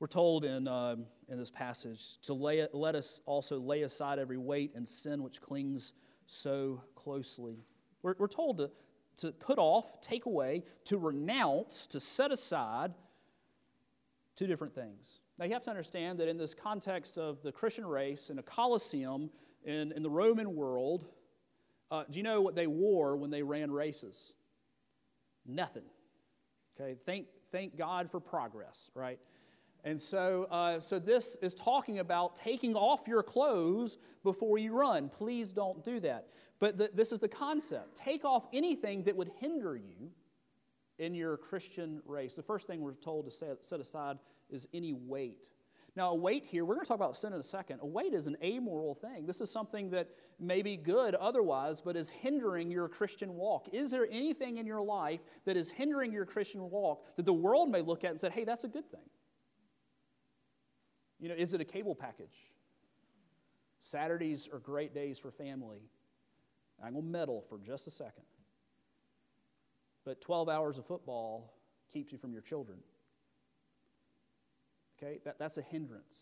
We're 0.00 0.06
told 0.06 0.46
in, 0.46 0.66
uh, 0.66 0.96
in 1.28 1.38
this 1.38 1.50
passage 1.50 2.18
to 2.22 2.32
lay, 2.32 2.66
let 2.72 2.94
us 2.94 3.20
also 3.26 3.60
lay 3.60 3.82
aside 3.82 4.18
every 4.18 4.38
weight 4.38 4.72
and 4.74 4.88
sin 4.88 5.22
which 5.22 5.42
clings 5.42 5.92
so 6.26 6.82
closely. 6.94 7.58
We're, 8.02 8.14
we're 8.18 8.26
told 8.26 8.56
to, 8.56 8.70
to 9.18 9.32
put 9.32 9.58
off, 9.58 10.00
take 10.00 10.24
away, 10.24 10.64
to 10.84 10.96
renounce, 10.96 11.86
to 11.88 12.00
set 12.00 12.32
aside 12.32 12.94
two 14.36 14.46
different 14.46 14.74
things. 14.74 15.20
Now, 15.38 15.44
you 15.44 15.52
have 15.52 15.62
to 15.62 15.70
understand 15.70 16.18
that 16.20 16.28
in 16.28 16.38
this 16.38 16.54
context 16.54 17.18
of 17.18 17.42
the 17.42 17.52
Christian 17.52 17.84
race 17.84 18.30
in 18.30 18.38
a 18.38 18.42
Colosseum 18.42 19.28
in, 19.64 19.92
in 19.92 20.02
the 20.02 20.10
Roman 20.10 20.56
world, 20.56 21.04
uh, 21.90 22.04
do 22.10 22.18
you 22.18 22.22
know 22.22 22.40
what 22.40 22.54
they 22.54 22.66
wore 22.66 23.18
when 23.18 23.30
they 23.30 23.42
ran 23.42 23.70
races? 23.70 24.32
Nothing. 25.44 25.84
Okay, 26.80 26.96
thank, 27.04 27.26
thank 27.52 27.76
God 27.76 28.10
for 28.10 28.18
progress, 28.18 28.90
right? 28.94 29.18
And 29.84 30.00
so, 30.00 30.46
uh, 30.50 30.80
so 30.80 30.98
this 30.98 31.36
is 31.40 31.54
talking 31.54 31.98
about 31.98 32.36
taking 32.36 32.74
off 32.74 33.08
your 33.08 33.22
clothes 33.22 33.98
before 34.22 34.58
you 34.58 34.78
run. 34.78 35.08
Please 35.08 35.52
don't 35.52 35.82
do 35.84 36.00
that. 36.00 36.28
But 36.58 36.76
the, 36.76 36.90
this 36.92 37.12
is 37.12 37.20
the 37.20 37.28
concept 37.28 37.96
take 37.96 38.24
off 38.24 38.46
anything 38.52 39.04
that 39.04 39.16
would 39.16 39.30
hinder 39.40 39.76
you 39.76 40.10
in 40.98 41.14
your 41.14 41.38
Christian 41.38 42.02
race. 42.04 42.34
The 42.34 42.42
first 42.42 42.66
thing 42.66 42.82
we're 42.82 42.94
told 42.94 43.24
to 43.24 43.30
set, 43.30 43.64
set 43.64 43.80
aside 43.80 44.18
is 44.50 44.68
any 44.74 44.92
weight. 44.92 45.50
Now, 45.96 46.10
a 46.10 46.14
weight 46.14 46.44
here, 46.46 46.64
we're 46.64 46.74
going 46.74 46.84
to 46.84 46.88
talk 46.88 46.96
about 46.96 47.16
sin 47.16 47.32
in 47.32 47.40
a 47.40 47.42
second. 47.42 47.80
A 47.82 47.86
weight 47.86 48.14
is 48.14 48.26
an 48.26 48.36
amoral 48.44 48.94
thing. 48.94 49.26
This 49.26 49.40
is 49.40 49.50
something 49.50 49.90
that 49.90 50.08
may 50.38 50.62
be 50.62 50.76
good 50.76 51.14
otherwise, 51.16 51.80
but 51.80 51.96
is 51.96 52.08
hindering 52.08 52.70
your 52.70 52.88
Christian 52.88 53.34
walk. 53.34 53.68
Is 53.72 53.90
there 53.90 54.06
anything 54.10 54.58
in 54.58 54.66
your 54.66 54.82
life 54.82 55.20
that 55.46 55.56
is 55.56 55.70
hindering 55.70 56.12
your 56.12 56.26
Christian 56.26 56.70
walk 56.70 57.04
that 57.16 57.26
the 57.26 57.32
world 57.32 57.70
may 57.70 57.80
look 57.80 58.04
at 58.04 58.12
and 58.12 58.20
say, 58.20 58.30
hey, 58.30 58.44
that's 58.44 58.64
a 58.64 58.68
good 58.68 58.88
thing? 58.90 59.00
You 61.20 61.28
know, 61.28 61.34
is 61.36 61.52
it 61.52 61.60
a 61.60 61.64
cable 61.64 61.94
package? 61.94 62.50
Saturdays 63.78 64.48
are 64.52 64.58
great 64.58 64.94
days 64.94 65.18
for 65.18 65.30
family. 65.30 65.82
I'm 66.82 66.92
going 66.94 67.04
to 67.04 67.10
meddle 67.10 67.44
for 67.48 67.58
just 67.58 67.86
a 67.86 67.90
second. 67.90 68.24
But 70.04 70.20
12 70.20 70.48
hours 70.48 70.78
of 70.78 70.86
football 70.86 71.52
keeps 71.92 72.10
you 72.12 72.18
from 72.18 72.32
your 72.32 72.42
children. 72.42 72.78
Okay? 74.98 75.18
That, 75.24 75.38
that's 75.38 75.58
a 75.58 75.62
hindrance, 75.62 76.14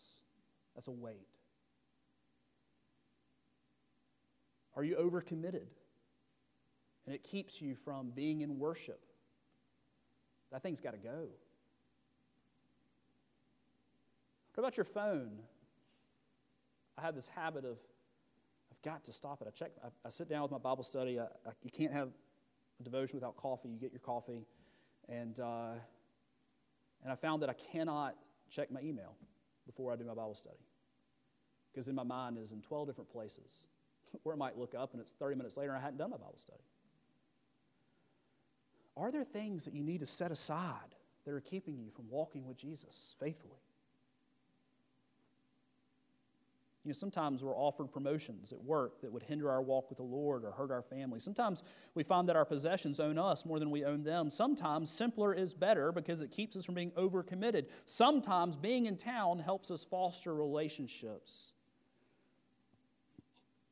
that's 0.75 0.87
a 0.87 0.91
weight. 0.91 1.27
Are 4.75 4.83
you 4.83 4.95
overcommitted? 4.95 5.67
And 7.05 7.15
it 7.15 7.23
keeps 7.23 7.61
you 7.61 7.75
from 7.75 8.11
being 8.11 8.41
in 8.41 8.59
worship. 8.59 9.03
That 10.51 10.61
thing's 10.61 10.79
got 10.79 10.91
to 10.91 10.99
go. 10.99 11.27
What 14.59 14.67
about 14.67 14.75
your 14.75 14.83
phone? 14.83 15.39
I 16.97 17.01
have 17.01 17.15
this 17.15 17.29
habit 17.29 17.63
of, 17.63 17.77
I've 18.69 18.81
got 18.83 19.05
to 19.05 19.13
stop 19.13 19.41
it. 19.41 19.47
I 19.47 19.51
check, 19.51 19.71
I, 19.81 19.87
I 20.05 20.09
sit 20.09 20.27
down 20.27 20.41
with 20.41 20.51
my 20.51 20.57
Bible 20.57 20.83
study. 20.83 21.17
I, 21.17 21.23
I, 21.23 21.51
you 21.63 21.71
can't 21.71 21.93
have 21.93 22.09
a 22.77 22.83
devotion 22.83 23.15
without 23.15 23.37
coffee. 23.37 23.69
You 23.69 23.79
get 23.79 23.93
your 23.93 24.01
coffee. 24.01 24.45
And, 25.07 25.39
uh, 25.39 25.75
and 27.01 27.09
I 27.09 27.15
found 27.15 27.41
that 27.41 27.49
I 27.49 27.53
cannot 27.53 28.17
check 28.49 28.69
my 28.69 28.81
email 28.81 29.15
before 29.65 29.93
I 29.93 29.95
do 29.95 30.03
my 30.03 30.13
Bible 30.13 30.35
study. 30.35 30.59
Because 31.71 31.87
in 31.87 31.95
my 31.95 32.03
mind 32.03 32.37
is 32.37 32.51
in 32.51 32.59
12 32.61 32.85
different 32.85 33.09
places 33.09 33.67
where 34.23 34.35
I 34.35 34.37
might 34.37 34.57
look 34.57 34.75
up 34.77 34.91
and 34.91 34.99
it's 34.99 35.13
30 35.13 35.37
minutes 35.37 35.55
later 35.55 35.69
and 35.69 35.79
I 35.79 35.81
hadn't 35.81 35.99
done 35.99 36.09
my 36.09 36.17
Bible 36.17 36.35
study. 36.37 36.63
Are 38.97 39.09
there 39.09 39.23
things 39.23 39.63
that 39.63 39.73
you 39.73 39.83
need 39.83 40.01
to 40.01 40.05
set 40.05 40.33
aside 40.33 40.95
that 41.23 41.33
are 41.33 41.39
keeping 41.39 41.77
you 41.77 41.91
from 41.91 42.09
walking 42.09 42.45
with 42.45 42.57
Jesus 42.57 43.15
faithfully? 43.21 43.61
You 46.85 46.89
know, 46.89 46.93
sometimes 46.93 47.43
we're 47.43 47.55
offered 47.55 47.91
promotions 47.91 48.53
at 48.53 48.63
work 48.63 49.01
that 49.01 49.11
would 49.11 49.23
hinder 49.23 49.51
our 49.51 49.61
walk 49.61 49.89
with 49.89 49.97
the 49.97 50.03
Lord 50.03 50.45
or 50.45 50.51
hurt 50.51 50.71
our 50.71 50.81
family. 50.81 51.19
Sometimes 51.19 51.61
we 51.93 52.03
find 52.03 52.29
that 52.29 52.37
our 52.37 52.45
possessions 52.45 53.01
own 53.01 53.17
us 53.17 53.45
more 53.45 53.59
than 53.59 53.69
we 53.69 53.83
own 53.83 54.03
them. 54.03 54.29
Sometimes 54.29 54.89
simpler 54.89 55.33
is 55.33 55.53
better 55.53 55.91
because 55.91 56.21
it 56.21 56.31
keeps 56.31 56.55
us 56.55 56.63
from 56.63 56.75
being 56.75 56.91
overcommitted. 56.91 57.65
Sometimes 57.85 58.55
being 58.55 58.85
in 58.85 58.95
town 58.95 59.39
helps 59.39 59.71
us 59.71 59.83
foster 59.83 60.33
relationships. 60.33 61.51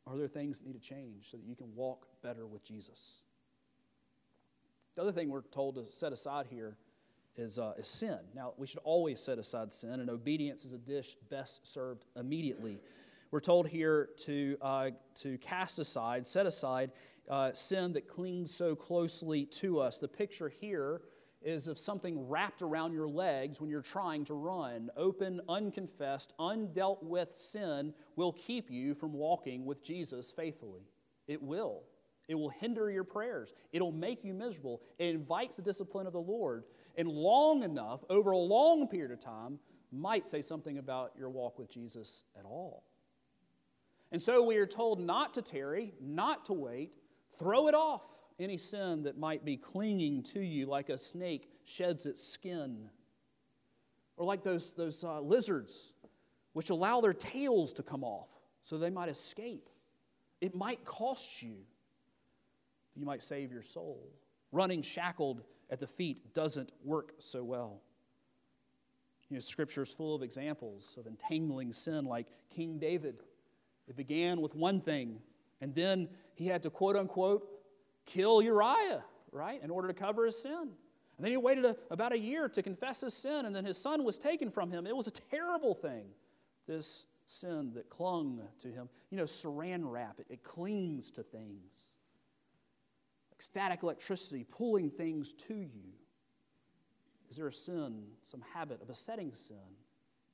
Are 0.06 0.18
there 0.18 0.28
things 0.28 0.60
that 0.60 0.68
need 0.68 0.74
to 0.74 0.80
change 0.80 1.32
so 1.32 1.38
that 1.38 1.46
you 1.46 1.56
can 1.56 1.74
walk 1.76 2.08
better 2.22 2.46
with 2.46 2.64
Jesus? 2.64 3.16
The 4.96 5.02
other 5.02 5.12
thing 5.14 5.30
we're 5.30 5.42
told 5.42 5.76
to 5.76 5.86
set 5.86 6.12
aside 6.12 6.48
here 6.50 6.76
is, 7.38 7.60
uh, 7.60 7.74
is 7.78 7.88
sin. 7.88 8.18
Now, 8.36 8.54
we 8.58 8.68
should 8.68 8.80
always 8.84 9.20
set 9.20 9.38
aside 9.38 9.72
sin, 9.72 10.00
and 10.00 10.10
obedience 10.10 10.66
is 10.66 10.74
a 10.74 10.78
dish 10.78 11.16
best 11.30 11.72
served 11.72 12.06
immediately. 12.16 12.80
We're 13.32 13.40
told 13.42 13.68
here 13.68 14.10
to, 14.26 14.58
uh, 14.62 14.90
to 15.16 15.38
cast 15.38 15.80
aside, 15.80 16.26
set 16.26 16.46
aside 16.46 16.92
uh, 17.30 17.52
sin 17.54 17.94
that 17.94 18.08
clings 18.08 18.54
so 18.54 18.76
closely 18.76 19.46
to 19.46 19.80
us. 19.80 19.98
The 19.98 20.08
picture 20.08 20.50
here 20.50 21.02
is 21.42 21.68
of 21.68 21.78
something 21.78 22.28
wrapped 22.28 22.62
around 22.62 22.94
your 22.94 23.08
legs 23.08 23.62
when 23.62 23.70
you're 23.70 23.82
trying 23.82 24.26
to 24.26 24.34
run. 24.34 24.90
Open, 24.98 25.42
unconfessed, 25.48 26.34
undealt 26.40 27.04
with 27.04 27.34
sin 27.34 27.94
will 28.16 28.34
keep 28.34 28.72
you 28.72 28.96
from 28.96 29.14
walking 29.14 29.66
with 29.66 29.84
Jesus 29.84 30.32
faithfully. 30.32 30.82
It 31.28 31.42
will. 31.42 31.84
It 32.28 32.36
will 32.36 32.50
hinder 32.50 32.90
your 32.90 33.04
prayers. 33.04 33.54
It'll 33.72 33.92
make 33.92 34.24
you 34.24 34.34
miserable. 34.34 34.82
It 35.00 35.08
invites 35.08 35.58
the 35.58 35.64
discipline 35.64 36.08
of 36.08 36.14
the 36.14 36.20
Lord. 36.20 36.64
And 36.98 37.08
long 37.08 37.64
enough, 37.64 38.04
over 38.10 38.32
a 38.32 38.38
long 38.38 38.88
period 38.88 39.12
of 39.12 39.20
time, 39.20 39.60
might 39.92 40.28
say 40.28 40.42
something 40.42 40.80
about 40.80 41.14
your 41.18 41.30
walk 41.30 41.58
with 41.58 41.70
Jesus 41.70 42.24
at 42.38 42.44
all. 42.44 42.84
And 44.12 44.22
so 44.22 44.44
we 44.44 44.58
are 44.58 44.66
told 44.66 45.00
not 45.00 45.34
to 45.36 45.42
tarry, 45.42 45.94
not 46.02 46.46
to 46.46 46.54
wait, 46.54 46.92
throw 47.38 47.68
it 47.68 47.76
off, 47.76 48.02
any 48.40 48.58
sin 48.58 49.04
that 49.04 49.18
might 49.18 49.46
be 49.46 49.58
clinging 49.58 50.24
to 50.24 50.40
you 50.40 50.66
like 50.66 50.90
a 50.90 50.98
snake 50.98 51.50
sheds 51.66 52.06
its 52.06 52.24
skin, 52.24 52.90
or 54.16 54.26
like 54.26 54.44
those, 54.44 54.74
those 54.74 55.04
uh, 55.04 55.20
lizards 55.20 55.94
which 56.54 56.70
allow 56.70 57.02
their 57.02 57.14
tails 57.14 57.74
to 57.74 57.84
come 57.84 58.04
off 58.04 58.30
so 58.62 58.78
they 58.78 58.90
might 58.90 59.10
escape. 59.10 59.70
It 60.42 60.56
might 60.56 60.86
cost 60.86 61.42
you, 61.42 61.58
you 62.96 63.06
might 63.06 63.24
save 63.24 63.52
your 63.52 63.64
soul. 63.64 64.10
Running 64.52 64.82
shackled 64.82 65.44
at 65.70 65.80
the 65.80 65.88
feet 65.88 66.34
doesn't 66.34 66.72
work 66.84 67.14
so 67.20 67.44
well. 67.44 67.82
You 69.30 69.36
know, 69.36 69.42
Scripture 69.42 69.84
is 69.84 69.92
full 69.92 70.16
of 70.16 70.24
examples 70.24 70.96
of 70.98 71.08
entangling 71.08 71.74
sin, 71.74 72.06
like 72.06 72.28
King 72.50 72.80
David 72.80 73.18
it 73.88 73.96
began 73.96 74.42
with 74.42 74.54
one 74.54 74.82
thing, 74.82 75.20
and 75.62 75.74
then 75.74 76.10
he 76.36 76.48
had 76.48 76.64
to 76.64 76.70
quote 76.70 76.96
unquote 76.96 77.48
kill 78.06 78.42
Uriah, 78.42 79.04
right, 79.32 79.62
in 79.62 79.70
order 79.70 79.88
to 79.88 79.94
cover 79.94 80.26
his 80.26 80.42
sin. 80.42 80.70
And 81.18 81.26
then 81.26 81.32
he 81.32 81.38
waited 81.38 81.66
a, 81.66 81.76
about 81.90 82.14
a 82.14 82.18
year 82.18 82.48
to 82.50 82.62
confess 82.62 83.02
his 83.02 83.14
sin, 83.14 83.46
and 83.46 83.56
then 83.56 83.66
his 83.66 83.78
son 83.78 84.04
was 84.04 84.18
taken 84.18 84.52
from 84.52 84.72
him. 84.72 84.86
It 84.86 84.96
was 84.96 85.08
a 85.08 85.12
terrible 85.12 85.74
thing, 85.74 86.06
this 86.68 87.06
sin 87.26 87.72
that 87.74 87.90
clung 87.90 88.42
to 88.60 88.68
him. 88.68 88.90
You 89.10 89.18
know, 89.18 89.24
saran 89.24 89.82
wrap, 89.84 90.20
it, 90.20 90.28
it 90.30 90.44
clings 90.44 91.12
to 91.12 91.24
things. 91.24 91.92
Static 93.40 93.84
electricity 93.84 94.44
pulling 94.44 94.90
things 94.90 95.34
to 95.34 95.56
you. 95.56 95.94
Is 97.30 97.38
there 97.38 97.48
a 97.48 97.54
sin, 97.54 98.04
some 98.24 98.44
habit, 98.54 98.80
a 98.82 98.86
besetting 98.86 99.34
sin 99.34 99.58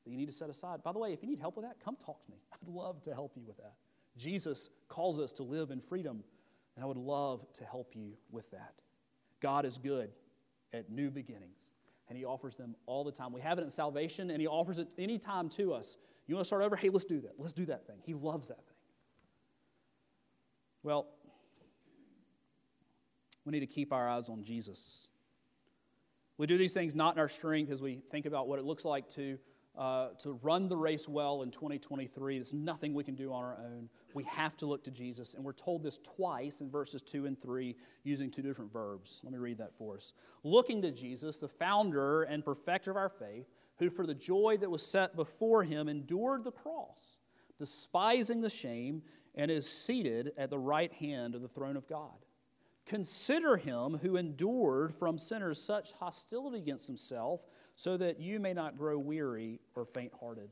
that 0.03 0.11
you 0.11 0.17
need 0.17 0.25
to 0.25 0.33
set 0.33 0.49
aside. 0.49 0.83
By 0.83 0.91
the 0.91 0.99
way, 0.99 1.13
if 1.13 1.21
you 1.21 1.29
need 1.29 1.39
help 1.39 1.55
with 1.55 1.65
that, 1.65 1.77
come 1.83 1.95
talk 1.95 2.23
to 2.25 2.31
me. 2.31 2.37
I'd 2.53 2.67
love 2.67 3.01
to 3.03 3.13
help 3.13 3.33
you 3.35 3.43
with 3.45 3.57
that. 3.57 3.73
Jesus 4.17 4.69
calls 4.87 5.19
us 5.19 5.31
to 5.33 5.43
live 5.43 5.71
in 5.71 5.79
freedom, 5.79 6.23
and 6.75 6.83
I 6.83 6.87
would 6.87 6.97
love 6.97 7.45
to 7.53 7.65
help 7.65 7.95
you 7.95 8.13
with 8.31 8.49
that. 8.51 8.73
God 9.41 9.65
is 9.65 9.77
good 9.77 10.11
at 10.73 10.89
new 10.89 11.09
beginnings, 11.09 11.57
and 12.09 12.17
He 12.17 12.25
offers 12.25 12.55
them 12.55 12.75
all 12.85 13.03
the 13.03 13.11
time. 13.11 13.33
We 13.33 13.41
have 13.41 13.59
it 13.59 13.63
in 13.63 13.69
salvation, 13.69 14.29
and 14.29 14.39
He 14.39 14.47
offers 14.47 14.79
it 14.79 14.87
anytime 14.97 15.49
to 15.49 15.73
us. 15.73 15.97
You 16.27 16.35
want 16.35 16.43
to 16.43 16.47
start 16.47 16.63
over? 16.63 16.75
Hey, 16.75 16.89
let's 16.89 17.05
do 17.05 17.21
that. 17.21 17.33
Let's 17.37 17.53
do 17.53 17.65
that 17.65 17.87
thing. 17.87 17.97
He 18.03 18.13
loves 18.13 18.49
that 18.49 18.57
thing. 18.57 18.75
Well, 20.83 21.07
we 23.45 23.51
need 23.51 23.59
to 23.59 23.67
keep 23.67 23.91
our 23.91 24.09
eyes 24.09 24.29
on 24.29 24.43
Jesus. 24.43 25.07
We 26.37 26.47
do 26.47 26.57
these 26.57 26.73
things 26.73 26.95
not 26.95 27.15
in 27.15 27.19
our 27.19 27.29
strength 27.29 27.71
as 27.71 27.81
we 27.81 28.01
think 28.11 28.25
about 28.25 28.47
what 28.47 28.59
it 28.59 28.65
looks 28.65 28.85
like 28.85 29.09
to 29.11 29.37
uh, 29.77 30.09
to 30.19 30.33
run 30.43 30.67
the 30.67 30.77
race 30.77 31.07
well 31.07 31.41
in 31.41 31.49
2023. 31.49 32.37
There's 32.37 32.53
nothing 32.53 32.93
we 32.93 33.03
can 33.03 33.15
do 33.15 33.33
on 33.33 33.43
our 33.43 33.57
own. 33.57 33.89
We 34.13 34.23
have 34.25 34.55
to 34.57 34.67
look 34.67 34.83
to 34.83 34.91
Jesus. 34.91 35.33
And 35.33 35.43
we're 35.43 35.53
told 35.53 35.81
this 35.81 35.99
twice 36.03 36.61
in 36.61 36.69
verses 36.69 37.01
2 37.01 37.25
and 37.25 37.41
3 37.41 37.75
using 38.03 38.29
two 38.29 38.43
different 38.43 38.71
verbs. 38.71 39.21
Let 39.23 39.33
me 39.33 39.39
read 39.39 39.57
that 39.57 39.75
for 39.75 39.95
us. 39.95 40.13
Looking 40.43 40.81
to 40.83 40.91
Jesus, 40.91 41.39
the 41.39 41.47
founder 41.47 42.23
and 42.23 42.45
perfecter 42.45 42.91
of 42.91 42.97
our 42.97 43.09
faith, 43.09 43.47
who 43.79 43.89
for 43.89 44.05
the 44.05 44.13
joy 44.13 44.57
that 44.59 44.69
was 44.69 44.85
set 44.85 45.15
before 45.15 45.63
him 45.63 45.89
endured 45.89 46.43
the 46.43 46.51
cross, 46.51 46.99
despising 47.57 48.41
the 48.41 48.49
shame, 48.51 49.01
and 49.33 49.49
is 49.49 49.67
seated 49.67 50.33
at 50.37 50.51
the 50.51 50.59
right 50.59 50.93
hand 50.93 51.33
of 51.33 51.41
the 51.41 51.47
throne 51.47 51.75
of 51.75 51.87
God. 51.87 52.22
Consider 52.85 53.57
him 53.57 53.99
who 54.01 54.17
endured 54.17 54.93
from 54.93 55.17
sinners 55.17 55.61
such 55.61 55.93
hostility 55.93 56.57
against 56.57 56.87
himself 56.87 57.41
so 57.75 57.97
that 57.97 58.19
you 58.19 58.39
may 58.39 58.53
not 58.53 58.77
grow 58.77 58.97
weary 58.97 59.61
or 59.75 59.85
faint 59.85 60.11
hearted. 60.19 60.49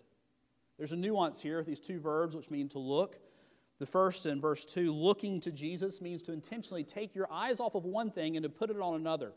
There's 0.77 0.93
a 0.93 0.97
nuance 0.97 1.41
here 1.41 1.57
with 1.57 1.67
these 1.67 1.79
two 1.79 1.99
verbs, 1.99 2.35
which 2.35 2.49
mean 2.49 2.69
to 2.69 2.79
look. 2.79 3.17
The 3.79 3.85
first 3.85 4.25
in 4.25 4.39
verse 4.39 4.63
2, 4.65 4.91
looking 4.93 5.39
to 5.41 5.51
Jesus, 5.51 6.01
means 6.01 6.21
to 6.23 6.31
intentionally 6.31 6.83
take 6.83 7.13
your 7.15 7.31
eyes 7.31 7.59
off 7.59 7.75
of 7.75 7.83
one 7.83 8.11
thing 8.11 8.37
and 8.37 8.43
to 8.43 8.49
put 8.49 8.69
it 8.69 8.79
on 8.79 8.95
another. 8.95 9.33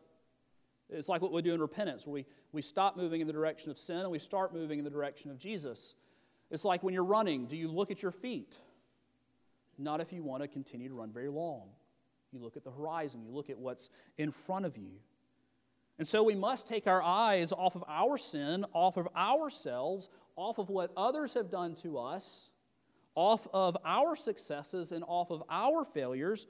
It's 0.89 1.09
like 1.09 1.23
what 1.23 1.33
we 1.33 1.43
do 1.43 1.55
in 1.55 1.61
repentance, 1.61 2.07
where 2.07 2.15
we, 2.15 2.27
we 2.53 2.63
stop 2.63 2.97
moving 2.97 3.21
in 3.21 3.27
the 3.27 3.33
direction 3.33 3.71
of 3.71 3.79
sin 3.79 4.01
and 4.01 4.11
we 4.11 4.19
start 4.19 4.55
moving 4.55 4.79
in 4.79 4.85
the 4.85 4.91
direction 4.91 5.31
of 5.31 5.39
Jesus. 5.39 5.95
It's 6.51 6.65
like 6.65 6.83
when 6.83 6.95
you're 6.95 7.05
running, 7.05 7.47
do 7.47 7.57
you 7.57 7.69
look 7.69 7.91
at 7.91 8.03
your 8.03 8.13
feet? 8.13 8.59
Not 9.77 10.01
if 10.01 10.13
you 10.13 10.23
want 10.23 10.43
to 10.43 10.49
continue 10.49 10.89
to 10.89 10.95
run 10.95 11.11
very 11.11 11.31
long. 11.31 11.69
You 12.35 12.41
look 12.41 12.57
at 12.57 12.65
the 12.65 12.73
horizon, 12.73 13.23
you 13.23 13.31
look 13.31 13.49
at 13.49 13.59
what's 13.59 13.91
in 14.19 14.33
front 14.33 14.67
of 14.67 14.77
you. 14.77 14.91
And 15.99 16.07
so 16.07 16.25
we 16.25 16.35
must 16.35 16.67
take 16.67 16.89
our 16.89 17.01
eyes 17.01 17.53
off 17.53 17.77
of 17.77 17.85
our 17.87 18.19
sin, 18.19 18.67
off 18.73 18.97
of 18.97 19.07
ourselves, 19.17 20.09
off 20.35 20.59
of 20.59 20.69
what 20.69 20.91
others 20.97 21.35
have 21.35 21.51
done 21.51 21.77
to 21.77 21.99
us, 21.99 22.51
off 23.15 23.47
of 23.53 23.77
our 23.85 24.17
successes, 24.17 24.91
and 24.91 25.05
off 25.07 25.31
of 25.31 25.45
our 25.49 25.85
failures. 25.85 26.49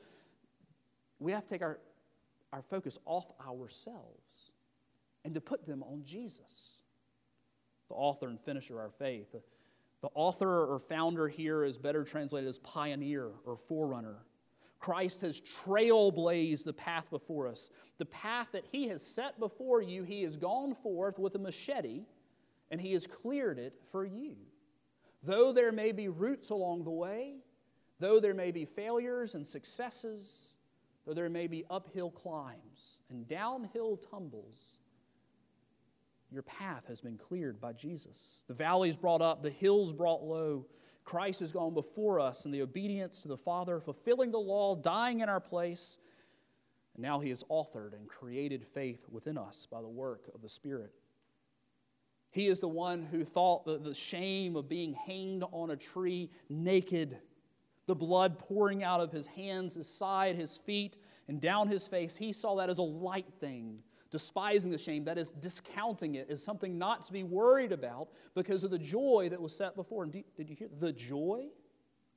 We 1.18 1.32
have 1.32 1.42
to 1.42 1.48
take 1.48 1.62
our, 1.62 1.78
our 2.52 2.62
focus 2.62 2.98
off 3.04 3.26
ourselves 3.46 4.52
and 5.26 5.34
to 5.34 5.42
put 5.42 5.66
them 5.66 5.82
on 5.82 6.04
Jesus, 6.04 6.78
the 7.88 7.94
author 7.94 8.28
and 8.28 8.40
finisher 8.40 8.74
of 8.74 8.80
our 8.80 8.90
faith. 8.90 9.34
The 10.00 10.08
author 10.14 10.72
or 10.72 10.78
founder 10.78 11.28
here 11.28 11.64
is 11.64 11.76
better 11.76 12.04
translated 12.04 12.48
as 12.48 12.58
pioneer 12.60 13.30
or 13.44 13.56
forerunner. 13.56 14.16
Christ 14.84 15.22
has 15.22 15.40
trailblazed 15.40 16.64
the 16.64 16.74
path 16.74 17.08
before 17.08 17.48
us. 17.48 17.70
The 17.96 18.04
path 18.04 18.48
that 18.52 18.66
He 18.70 18.88
has 18.88 19.00
set 19.00 19.40
before 19.40 19.80
you, 19.80 20.02
He 20.02 20.22
has 20.24 20.36
gone 20.36 20.74
forth 20.74 21.18
with 21.18 21.34
a 21.36 21.38
machete 21.38 22.02
and 22.70 22.78
He 22.78 22.92
has 22.92 23.06
cleared 23.06 23.58
it 23.58 23.80
for 23.90 24.04
you. 24.04 24.36
Though 25.22 25.52
there 25.52 25.72
may 25.72 25.92
be 25.92 26.08
roots 26.08 26.50
along 26.50 26.84
the 26.84 26.90
way, 26.90 27.36
though 27.98 28.20
there 28.20 28.34
may 28.34 28.50
be 28.50 28.66
failures 28.66 29.34
and 29.34 29.46
successes, 29.46 30.52
though 31.06 31.14
there 31.14 31.30
may 31.30 31.46
be 31.46 31.64
uphill 31.70 32.10
climbs 32.10 32.98
and 33.08 33.26
downhill 33.26 33.96
tumbles, 33.96 34.80
your 36.30 36.42
path 36.42 36.82
has 36.88 37.00
been 37.00 37.16
cleared 37.16 37.58
by 37.58 37.72
Jesus. 37.72 38.42
The 38.48 38.54
valleys 38.54 38.98
brought 38.98 39.22
up, 39.22 39.42
the 39.42 39.48
hills 39.48 39.94
brought 39.94 40.22
low. 40.22 40.66
Christ 41.04 41.40
has 41.40 41.52
gone 41.52 41.74
before 41.74 42.18
us 42.18 42.46
in 42.46 42.50
the 42.50 42.62
obedience 42.62 43.20
to 43.22 43.28
the 43.28 43.36
Father, 43.36 43.78
fulfilling 43.80 44.30
the 44.30 44.38
law, 44.38 44.74
dying 44.74 45.20
in 45.20 45.28
our 45.28 45.40
place. 45.40 45.98
And 46.94 47.02
now 47.02 47.20
he 47.20 47.28
has 47.30 47.44
authored 47.44 47.92
and 47.92 48.08
created 48.08 48.64
faith 48.64 49.04
within 49.10 49.36
us 49.36 49.66
by 49.70 49.82
the 49.82 49.88
work 49.88 50.30
of 50.34 50.40
the 50.40 50.48
Spirit. 50.48 50.92
He 52.30 52.48
is 52.48 52.58
the 52.58 52.68
one 52.68 53.04
who 53.04 53.24
thought 53.24 53.64
the, 53.64 53.78
the 53.78 53.94
shame 53.94 54.56
of 54.56 54.68
being 54.68 54.94
hanged 54.94 55.44
on 55.52 55.70
a 55.70 55.76
tree 55.76 56.30
naked, 56.48 57.18
the 57.86 57.94
blood 57.94 58.38
pouring 58.38 58.82
out 58.82 59.00
of 59.00 59.12
his 59.12 59.26
hands, 59.26 59.74
his 59.74 59.88
side, 59.88 60.36
his 60.36 60.56
feet, 60.56 60.98
and 61.28 61.40
down 61.40 61.68
his 61.68 61.86
face. 61.86 62.16
He 62.16 62.32
saw 62.32 62.56
that 62.56 62.70
as 62.70 62.78
a 62.78 62.82
light 62.82 63.32
thing 63.40 63.82
despising 64.14 64.70
the 64.70 64.78
shame, 64.78 65.02
that 65.02 65.18
is, 65.18 65.32
discounting 65.32 66.14
it 66.14 66.30
as 66.30 66.40
something 66.40 66.78
not 66.78 67.04
to 67.04 67.12
be 67.12 67.24
worried 67.24 67.72
about 67.72 68.10
because 68.36 68.62
of 68.62 68.70
the 68.70 68.78
joy 68.78 69.26
that 69.28 69.40
was 69.40 69.52
set 69.52 69.74
before. 69.74 70.04
And 70.04 70.12
did 70.12 70.48
you 70.48 70.54
hear 70.54 70.68
the 70.78 70.92
joy 70.92 71.46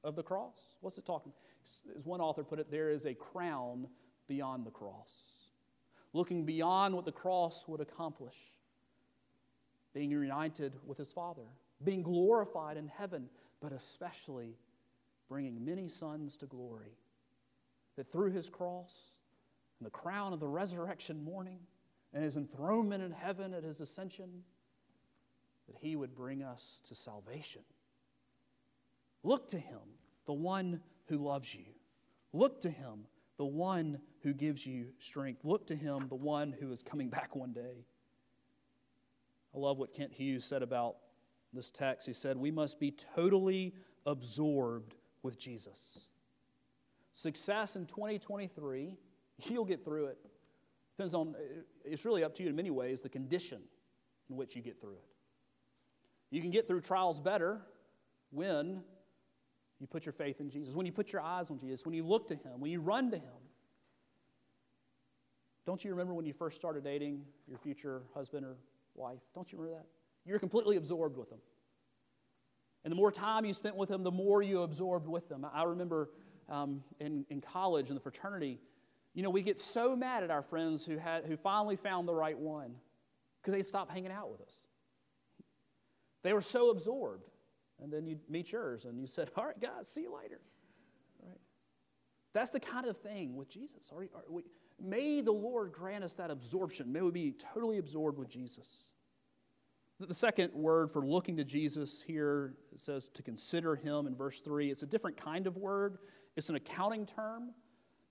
of 0.04 0.16
the 0.16 0.22
cross? 0.22 0.60
What's 0.82 1.00
it 1.00 1.08
talking? 1.08 1.32
As 1.98 2.06
one 2.06 2.22
author 2.22 2.44
put 2.44 2.60
it, 2.60 2.70
there 2.70 2.92
is 2.92 3.08
a 3.08 3.16
crown 3.16 3.88
beyond 4.28 4.64
the 4.64 4.70
cross. 4.70 5.10
Looking 6.14 6.46
beyond 6.46 6.94
what 6.94 7.06
the 7.06 7.12
cross 7.12 7.68
would 7.68 7.82
accomplish, 7.82 8.38
being 9.96 10.12
united 10.12 10.76
with 10.86 11.00
his 11.00 11.12
Father, 11.12 11.48
being 11.84 12.04
glorified 12.04 12.78
in 12.78 12.90
heaven, 12.90 13.28
but 13.60 13.72
especially 13.72 14.56
bringing 15.28 15.66
many 15.66 15.90
sons 15.90 16.38
to 16.38 16.46
glory. 16.46 16.96
That 17.96 18.12
through 18.12 18.34
his 18.34 18.52
cross 18.52 18.94
and 19.80 19.88
the 19.88 19.90
crown 19.90 20.32
of 20.32 20.40
the 20.40 20.48
resurrection 20.48 21.24
morning, 21.24 21.58
and 22.18 22.24
his 22.24 22.36
enthronement 22.36 23.04
in 23.04 23.12
heaven 23.12 23.54
at 23.54 23.64
his 23.64 23.80
ascension, 23.80 24.42
that 25.68 25.76
he 25.80 25.96
would 25.96 26.16
bring 26.16 26.42
us 26.42 26.82
to 26.88 26.96
salvation. 26.96 27.62
Look 29.22 29.50
to 29.50 29.60
him, 29.60 29.78
the 30.26 30.34
one 30.34 30.82
who 31.10 31.20
loves 31.20 31.54
you. 31.54 31.66
Look 32.34 32.62
to 32.62 32.72
him, 32.72 33.06
the 33.38 33.46
one 33.46 34.00
who 34.24 34.34
gives 34.34 34.66
you 34.66 34.88
strength. 34.98 35.46
Look 35.46 35.68
to 35.68 35.76
him, 35.76 36.08
the 36.10 36.16
one 36.16 36.56
who 36.60 36.72
is 36.72 36.82
coming 36.82 37.10
back 37.10 37.36
one 37.36 37.54
day. 37.54 37.86
I 39.54 39.60
love 39.60 39.78
what 39.78 39.94
Kent 39.94 40.14
Hughes 40.14 40.44
said 40.44 40.64
about 40.64 40.96
this 41.54 41.70
text. 41.70 42.08
He 42.08 42.14
said, 42.14 42.36
We 42.36 42.50
must 42.50 42.80
be 42.80 42.96
totally 43.14 43.76
absorbed 44.08 44.96
with 45.22 45.38
Jesus. 45.38 46.00
Success 47.14 47.76
in 47.76 47.86
2023, 47.86 48.98
you'll 49.44 49.66
get 49.66 49.86
through 49.86 50.08
it. 50.08 50.18
Depends 50.98 51.14
on, 51.14 51.36
it's 51.86 52.06
really 52.06 52.24
up 52.24 52.34
to 52.36 52.44
you 52.44 52.50
in 52.50 52.56
many 52.56 52.72
ways, 52.72 53.02
the 53.02 53.10
condition 53.10 53.62
in 54.30 54.36
which 54.36 54.56
you 54.56 54.64
get 54.64 54.82
through 54.82 54.94
it. 54.94 55.06
You 56.32 56.42
can 56.42 56.50
get 56.50 56.68
through 56.68 56.82
trials 56.82 57.22
better 57.22 57.62
when 58.32 58.82
you 59.80 59.86
put 59.86 60.06
your 60.06 60.14
faith 60.14 60.42
in 60.42 60.50
Jesus, 60.50 60.74
when 60.74 60.88
you 60.88 60.92
put 60.92 61.14
your 61.14 61.22
eyes 61.22 61.52
on 61.52 61.60
Jesus, 61.60 61.86
when 61.86 61.94
you 61.94 62.04
look 62.04 62.28
to 62.30 62.36
Him, 62.36 62.60
when 62.60 62.72
you 62.72 62.82
run 62.82 63.12
to 63.12 63.18
Him. 63.18 63.24
Don't 65.68 65.84
you 65.84 65.92
remember 65.92 66.16
when 66.16 66.26
you 66.26 66.34
first 66.34 66.56
started 66.56 66.84
dating 66.84 67.22
your 67.48 67.60
future 67.60 68.02
husband 68.16 68.44
or 68.44 68.56
wife? 68.96 69.20
Don't 69.36 69.52
you 69.52 69.60
remember 69.60 69.80
that? 69.80 69.88
You're 70.26 70.40
completely 70.40 70.78
absorbed 70.78 71.16
with 71.16 71.30
them. 71.30 71.40
And 72.84 72.92
the 72.92 72.96
more 72.96 73.12
time 73.12 73.46
you 73.46 73.54
spent 73.54 73.76
with 73.76 73.90
them, 73.90 74.04
the 74.04 74.12
more 74.12 74.42
you 74.42 74.64
absorbed 74.64 75.08
with 75.08 75.30
them. 75.30 75.46
I 75.54 75.64
remember 75.64 76.10
um, 76.50 76.84
in, 77.00 77.26
in 77.30 77.42
college, 77.42 77.90
in 77.90 77.96
the 77.96 78.02
fraternity, 78.02 78.60
you 79.18 79.24
know, 79.24 79.32
we 79.32 79.42
get 79.42 79.60
so 79.60 79.96
mad 79.96 80.24
at 80.24 80.30
our 80.30 80.44
friends 80.44 80.86
who, 80.86 81.00
had, 81.00 81.26
who 81.26 81.36
finally 81.38 81.76
found 81.76 82.08
the 82.08 82.14
right 82.14 82.38
one 82.38 82.76
because 83.42 83.52
they 83.52 83.64
stopped 83.64 83.92
hanging 83.92 84.12
out 84.12 84.30
with 84.30 84.42
us. 84.42 84.60
They 86.22 86.34
were 86.34 86.42
so 86.42 86.70
absorbed. 86.70 87.28
And 87.82 87.92
then 87.92 88.06
you 88.06 88.20
meet 88.30 88.52
yours 88.52 88.86
and 88.86 89.02
you 89.02 89.08
said, 89.08 89.32
All 89.36 89.48
right, 89.48 89.60
guys, 89.60 89.88
see 89.88 90.02
you 90.02 90.16
later. 90.16 90.40
Right? 91.20 91.40
That's 92.34 92.52
the 92.52 92.60
kind 92.60 92.86
of 92.86 92.96
thing 92.98 93.36
with 93.36 93.50
Jesus. 93.50 93.92
Are, 93.92 94.04
are 94.04 94.24
we, 94.30 94.44
may 94.80 95.22
the 95.22 95.32
Lord 95.32 95.72
grant 95.72 96.04
us 96.04 96.14
that 96.14 96.30
absorption. 96.30 96.94
May 96.94 97.02
we 97.02 97.10
be 97.10 97.34
totally 97.56 97.80
absorbed 97.80 98.20
with 98.20 98.30
Jesus. 98.30 98.70
The 100.00 100.14
second 100.14 100.54
word 100.54 100.92
for 100.92 101.04
looking 101.04 101.38
to 101.38 101.44
Jesus 101.44 102.04
here 102.06 102.54
says 102.78 103.10
to 103.16 103.24
consider 103.24 103.76
him 103.76 104.06
in 104.06 104.16
verse 104.16 104.42
3. 104.42 104.70
It's 104.70 104.84
a 104.84 104.88
different 104.88 105.18
kind 105.18 105.48
of 105.48 105.58
word, 105.58 105.98
it's 106.36 106.50
an 106.50 106.56
accounting 106.56 107.08
term 107.08 107.50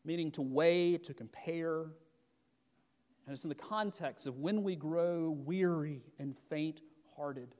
meaning 0.07 0.31
to 0.31 0.43
weigh, 0.43 0.97
to 0.99 1.13
compare. 1.13 1.81
And 1.83 3.33
it's 3.33 3.45
in 3.45 3.49
the 3.49 3.55
context 3.55 4.27
of 4.27 4.39
when 4.39 4.63
we 4.63 4.77
grow 4.77 5.31
weary 5.45 6.03
and 6.19 6.35
faint 6.49 6.81
hearted. 7.17 7.55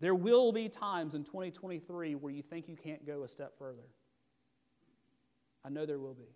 There 0.00 0.14
will 0.14 0.50
be 0.50 0.68
times 0.68 1.14
in 1.14 1.24
2023 1.24 2.14
where 2.14 2.32
you 2.32 2.42
think 2.42 2.68
you 2.68 2.76
can't 2.76 3.06
go 3.06 3.22
a 3.22 3.28
step 3.28 3.52
further. 3.58 3.86
I 5.64 5.68
know 5.68 5.86
there 5.86 5.98
will 5.98 6.14
be, 6.14 6.34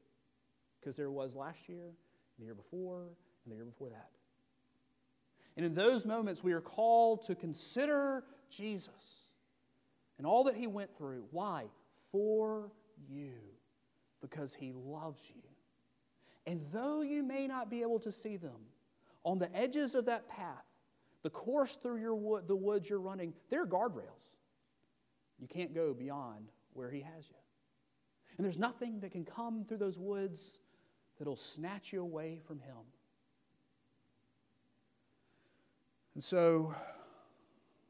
because 0.81 0.97
there 0.97 1.11
was 1.11 1.35
last 1.35 1.69
year, 1.69 1.85
and 1.85 2.39
the 2.39 2.45
year 2.45 2.55
before, 2.55 3.09
and 3.45 3.53
the 3.53 3.57
year 3.57 3.65
before 3.65 3.91
that. 3.91 4.11
And 5.57 5.67
in 5.67 5.75
those 5.75 6.07
moments, 6.07 6.43
we 6.45 6.53
are 6.53 6.61
called 6.61 7.23
to 7.23 7.35
consider 7.35 8.23
Jesus 8.49 9.29
and 10.19 10.27
all 10.27 10.45
that 10.45 10.55
he 10.55 10.67
went 10.67 10.97
through. 10.97 11.25
Why? 11.31 11.65
For 12.11 12.71
you 13.09 13.33
because 14.21 14.55
He 14.55 14.73
loves 14.73 15.23
you. 15.29 15.43
And 16.47 16.63
though 16.73 17.03
you 17.03 17.23
may 17.23 17.47
not 17.47 17.71
be 17.71 17.83
able 17.83 18.01
to 18.01 18.13
see 18.13 18.37
them, 18.37 18.57
on 19.25 19.39
the 19.39 19.55
edges 19.55 19.95
of 19.95 20.07
that 20.07 20.29
path, 20.29 20.65
the 21.23 21.31
course 21.31 21.77
through 21.77 22.01
your 22.01 22.15
wood, 22.15 22.49
the 22.49 22.57
woods 22.57 22.89
you're 22.89 23.01
running, 23.01 23.35
there 23.51 23.63
are 23.63 23.67
guardrails. 23.67 24.33
You 25.39 25.47
can't 25.47 25.75
go 25.75 25.93
beyond 25.93 26.49
where 26.73 26.91
He 26.91 27.01
has 27.01 27.29
you. 27.29 27.37
And 28.37 28.45
there's 28.45 28.59
nothing 28.59 29.01
that 29.01 29.13
can 29.13 29.25
come 29.25 29.65
through 29.65 29.79
those 29.79 29.99
woods 29.99 30.61
that'll 31.19 31.37
snatch 31.37 31.93
you 31.93 32.01
away 32.01 32.41
from 32.47 32.61
Him. 32.61 32.77
And 36.15 36.23
so, 36.23 36.75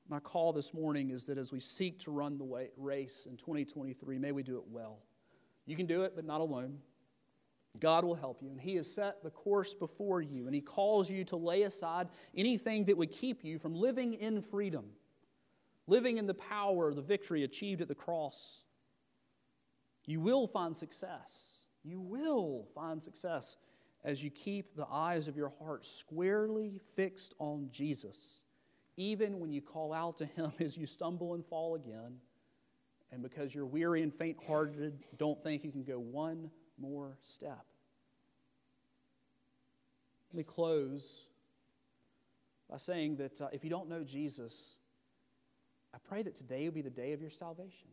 my 0.08 0.20
call 0.20 0.52
this 0.52 0.72
morning 0.72 1.10
is 1.10 1.24
that 1.24 1.38
as 1.38 1.52
we 1.52 1.60
seek 1.60 1.98
to 2.00 2.10
run 2.10 2.38
the 2.38 2.68
race 2.76 3.26
in 3.30 3.36
2023, 3.36 4.18
may 4.18 4.32
we 4.32 4.42
do 4.42 4.56
it 4.56 4.64
well. 4.70 4.98
You 5.68 5.76
can 5.76 5.86
do 5.86 6.02
it, 6.02 6.14
but 6.16 6.24
not 6.24 6.40
alone. 6.40 6.78
God 7.78 8.04
will 8.04 8.14
help 8.14 8.42
you, 8.42 8.50
and 8.50 8.60
He 8.60 8.74
has 8.76 8.92
set 8.92 9.22
the 9.22 9.30
course 9.30 9.74
before 9.74 10.20
you, 10.20 10.46
and 10.46 10.54
He 10.54 10.60
calls 10.60 11.10
you 11.10 11.24
to 11.26 11.36
lay 11.36 11.62
aside 11.62 12.08
anything 12.36 12.86
that 12.86 12.96
would 12.96 13.12
keep 13.12 13.44
you 13.44 13.58
from 13.58 13.74
living 13.74 14.14
in 14.14 14.42
freedom, 14.42 14.86
living 15.86 16.18
in 16.18 16.26
the 16.26 16.34
power 16.34 16.88
of 16.88 16.96
the 16.96 17.02
victory 17.02 17.44
achieved 17.44 17.80
at 17.80 17.88
the 17.88 17.94
cross. 17.94 18.62
You 20.06 20.20
will 20.20 20.46
find 20.46 20.74
success. 20.74 21.60
You 21.84 22.00
will 22.00 22.66
find 22.74 23.00
success 23.02 23.58
as 24.04 24.22
you 24.24 24.30
keep 24.30 24.74
the 24.74 24.86
eyes 24.90 25.28
of 25.28 25.36
your 25.36 25.52
heart 25.60 25.84
squarely 25.84 26.80
fixed 26.96 27.34
on 27.38 27.68
Jesus 27.70 28.40
even 28.98 29.38
when 29.38 29.52
you 29.52 29.62
call 29.62 29.92
out 29.94 30.16
to 30.18 30.26
Him 30.26 30.52
as 30.60 30.76
you 30.76 30.86
stumble 30.86 31.34
and 31.34 31.46
fall 31.46 31.76
again, 31.76 32.16
and 33.12 33.22
because 33.22 33.54
you're 33.54 33.66
weary 33.66 34.02
and 34.02 34.14
faint 34.14 34.36
hearted, 34.46 34.98
don't 35.16 35.42
think 35.42 35.64
you 35.64 35.70
can 35.70 35.84
go 35.84 35.98
one 35.98 36.50
more 36.78 37.16
step. 37.22 37.64
Let 40.30 40.36
me 40.36 40.42
close 40.42 41.24
by 42.70 42.76
saying 42.76 43.16
that 43.16 43.40
uh, 43.40 43.48
if 43.52 43.64
you 43.64 43.70
don't 43.70 43.88
know 43.88 44.04
Jesus, 44.04 44.76
I 45.94 45.98
pray 46.06 46.22
that 46.22 46.34
today 46.34 46.64
will 46.64 46.74
be 46.74 46.82
the 46.82 46.90
day 46.90 47.12
of 47.12 47.20
your 47.20 47.30
salvation. 47.30 47.88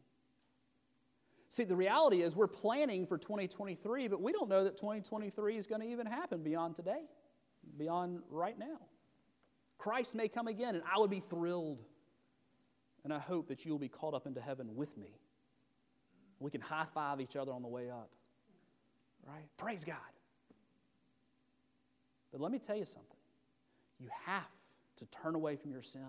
See, 1.48 1.64
the 1.64 1.76
reality 1.76 2.22
is 2.22 2.36
we're 2.36 2.48
planning 2.48 3.08
for 3.08 3.18
2023, 3.18 4.10
but 4.10 4.22
we 4.22 4.34
don't 4.34 4.50
know 4.50 4.66
that 4.66 4.76
2023 4.76 5.56
is 5.56 5.66
going 5.66 5.80
to 5.80 5.88
even 5.88 6.06
happen 6.06 6.44
beyond 6.44 6.76
today, 6.76 7.04
beyond 7.78 8.20
right 8.30 8.60
now. 8.60 8.80
Christ 9.78 10.16
may 10.16 10.28
come 10.28 10.48
again, 10.48 10.76
and 10.76 10.84
I 10.84 11.00
would 11.00 11.10
be 11.10 11.22
thrilled. 11.22 11.80
And 13.06 13.14
I 13.14 13.20
hope 13.20 13.48
that 13.50 13.64
you 13.66 13.72
will 13.72 13.80
be 13.80 13.88
caught 13.88 14.16
up 14.16 14.26
into 14.26 14.42
heaven 14.42 14.76
with 14.76 14.98
me. 14.98 15.20
We 16.40 16.50
can 16.50 16.60
high 16.60 16.88
five 16.92 17.22
each 17.22 17.36
other 17.36 17.52
on 17.52 17.62
the 17.62 17.68
way 17.68 17.92
up. 17.92 18.10
Right? 19.28 19.46
Praise 19.58 19.86
God. 19.86 19.96
But 22.32 22.42
let 22.42 22.52
me 22.52 22.58
tell 22.58 22.76
you 22.76 22.84
something. 22.84 23.16
You 24.00 24.08
have 24.26 24.50
to 24.98 25.06
turn 25.06 25.36
away 25.36 25.56
from 25.56 25.72
your 25.72 25.84
sin. 25.84 26.02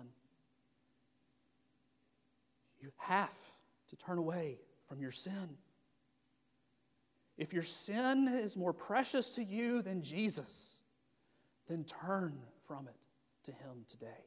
You 2.81 2.91
have 2.97 3.35
to 3.89 3.95
turn 3.95 4.17
away 4.17 4.57
from 4.89 4.99
your 4.99 5.11
sin. 5.11 5.49
If 7.37 7.53
your 7.53 7.63
sin 7.63 8.27
is 8.27 8.57
more 8.57 8.73
precious 8.73 9.29
to 9.35 9.43
you 9.43 9.83
than 9.83 10.01
Jesus, 10.01 10.77
then 11.67 11.83
turn 11.83 12.39
from 12.67 12.87
it 12.87 12.95
to 13.43 13.51
Him 13.51 13.85
today. 13.87 14.25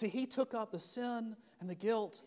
See, 0.00 0.08
He 0.08 0.24
took 0.24 0.54
up 0.54 0.72
the 0.72 0.80
sin 0.80 1.36
and 1.60 1.68
the 1.68 1.74
guilt 1.74 2.22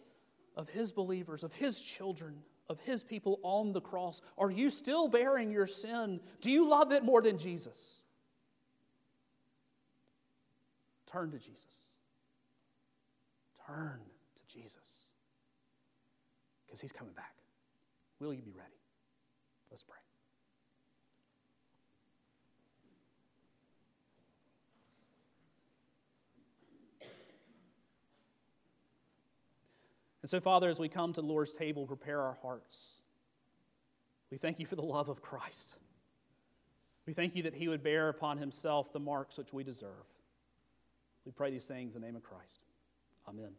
of 0.55 0.69
His 0.69 0.91
believers, 0.91 1.43
of 1.43 1.51
His 1.53 1.81
children, 1.81 2.35
of 2.69 2.79
His 2.81 3.03
people 3.03 3.39
on 3.41 3.73
the 3.73 3.81
cross. 3.81 4.21
Are 4.37 4.51
you 4.51 4.69
still 4.69 5.07
bearing 5.07 5.51
your 5.51 5.65
sin? 5.65 6.19
Do 6.39 6.51
you 6.51 6.69
love 6.69 6.91
it 6.91 7.03
more 7.03 7.19
than 7.19 7.39
Jesus? 7.39 7.95
Turn 11.07 11.31
to 11.31 11.39
Jesus. 11.39 11.81
Turn 13.65 13.99
to 14.35 14.53
Jesus. 14.55 14.77
Because 16.67 16.79
He's 16.79 16.91
coming 16.91 17.13
back. 17.15 17.33
Will 18.19 18.35
you 18.35 18.43
be 18.43 18.53
ready? 18.53 18.69
Let's 19.71 19.81
pray. 19.81 20.02
And 30.23 30.29
so, 30.29 30.39
Father, 30.39 30.69
as 30.69 30.79
we 30.79 30.89
come 30.89 31.13
to 31.13 31.21
the 31.21 31.27
Lord's 31.27 31.51
table, 31.51 31.85
prepare 31.85 32.21
our 32.21 32.37
hearts. 32.41 32.93
We 34.31 34.37
thank 34.37 34.59
you 34.59 34.65
for 34.65 34.75
the 34.75 34.81
love 34.81 35.09
of 35.09 35.21
Christ. 35.21 35.75
We 37.05 37.13
thank 37.13 37.35
you 37.35 37.43
that 37.43 37.53
he 37.53 37.67
would 37.67 37.83
bear 37.83 38.09
upon 38.09 38.37
himself 38.37 38.91
the 38.93 38.99
marks 38.99 39.37
which 39.37 39.53
we 39.53 39.63
deserve. 39.63 40.07
We 41.25 41.33
pray 41.33 41.51
these 41.51 41.67
things 41.67 41.93
in 41.95 42.01
the 42.01 42.07
name 42.07 42.15
of 42.15 42.23
Christ. 42.23 42.63
Amen. 43.27 43.51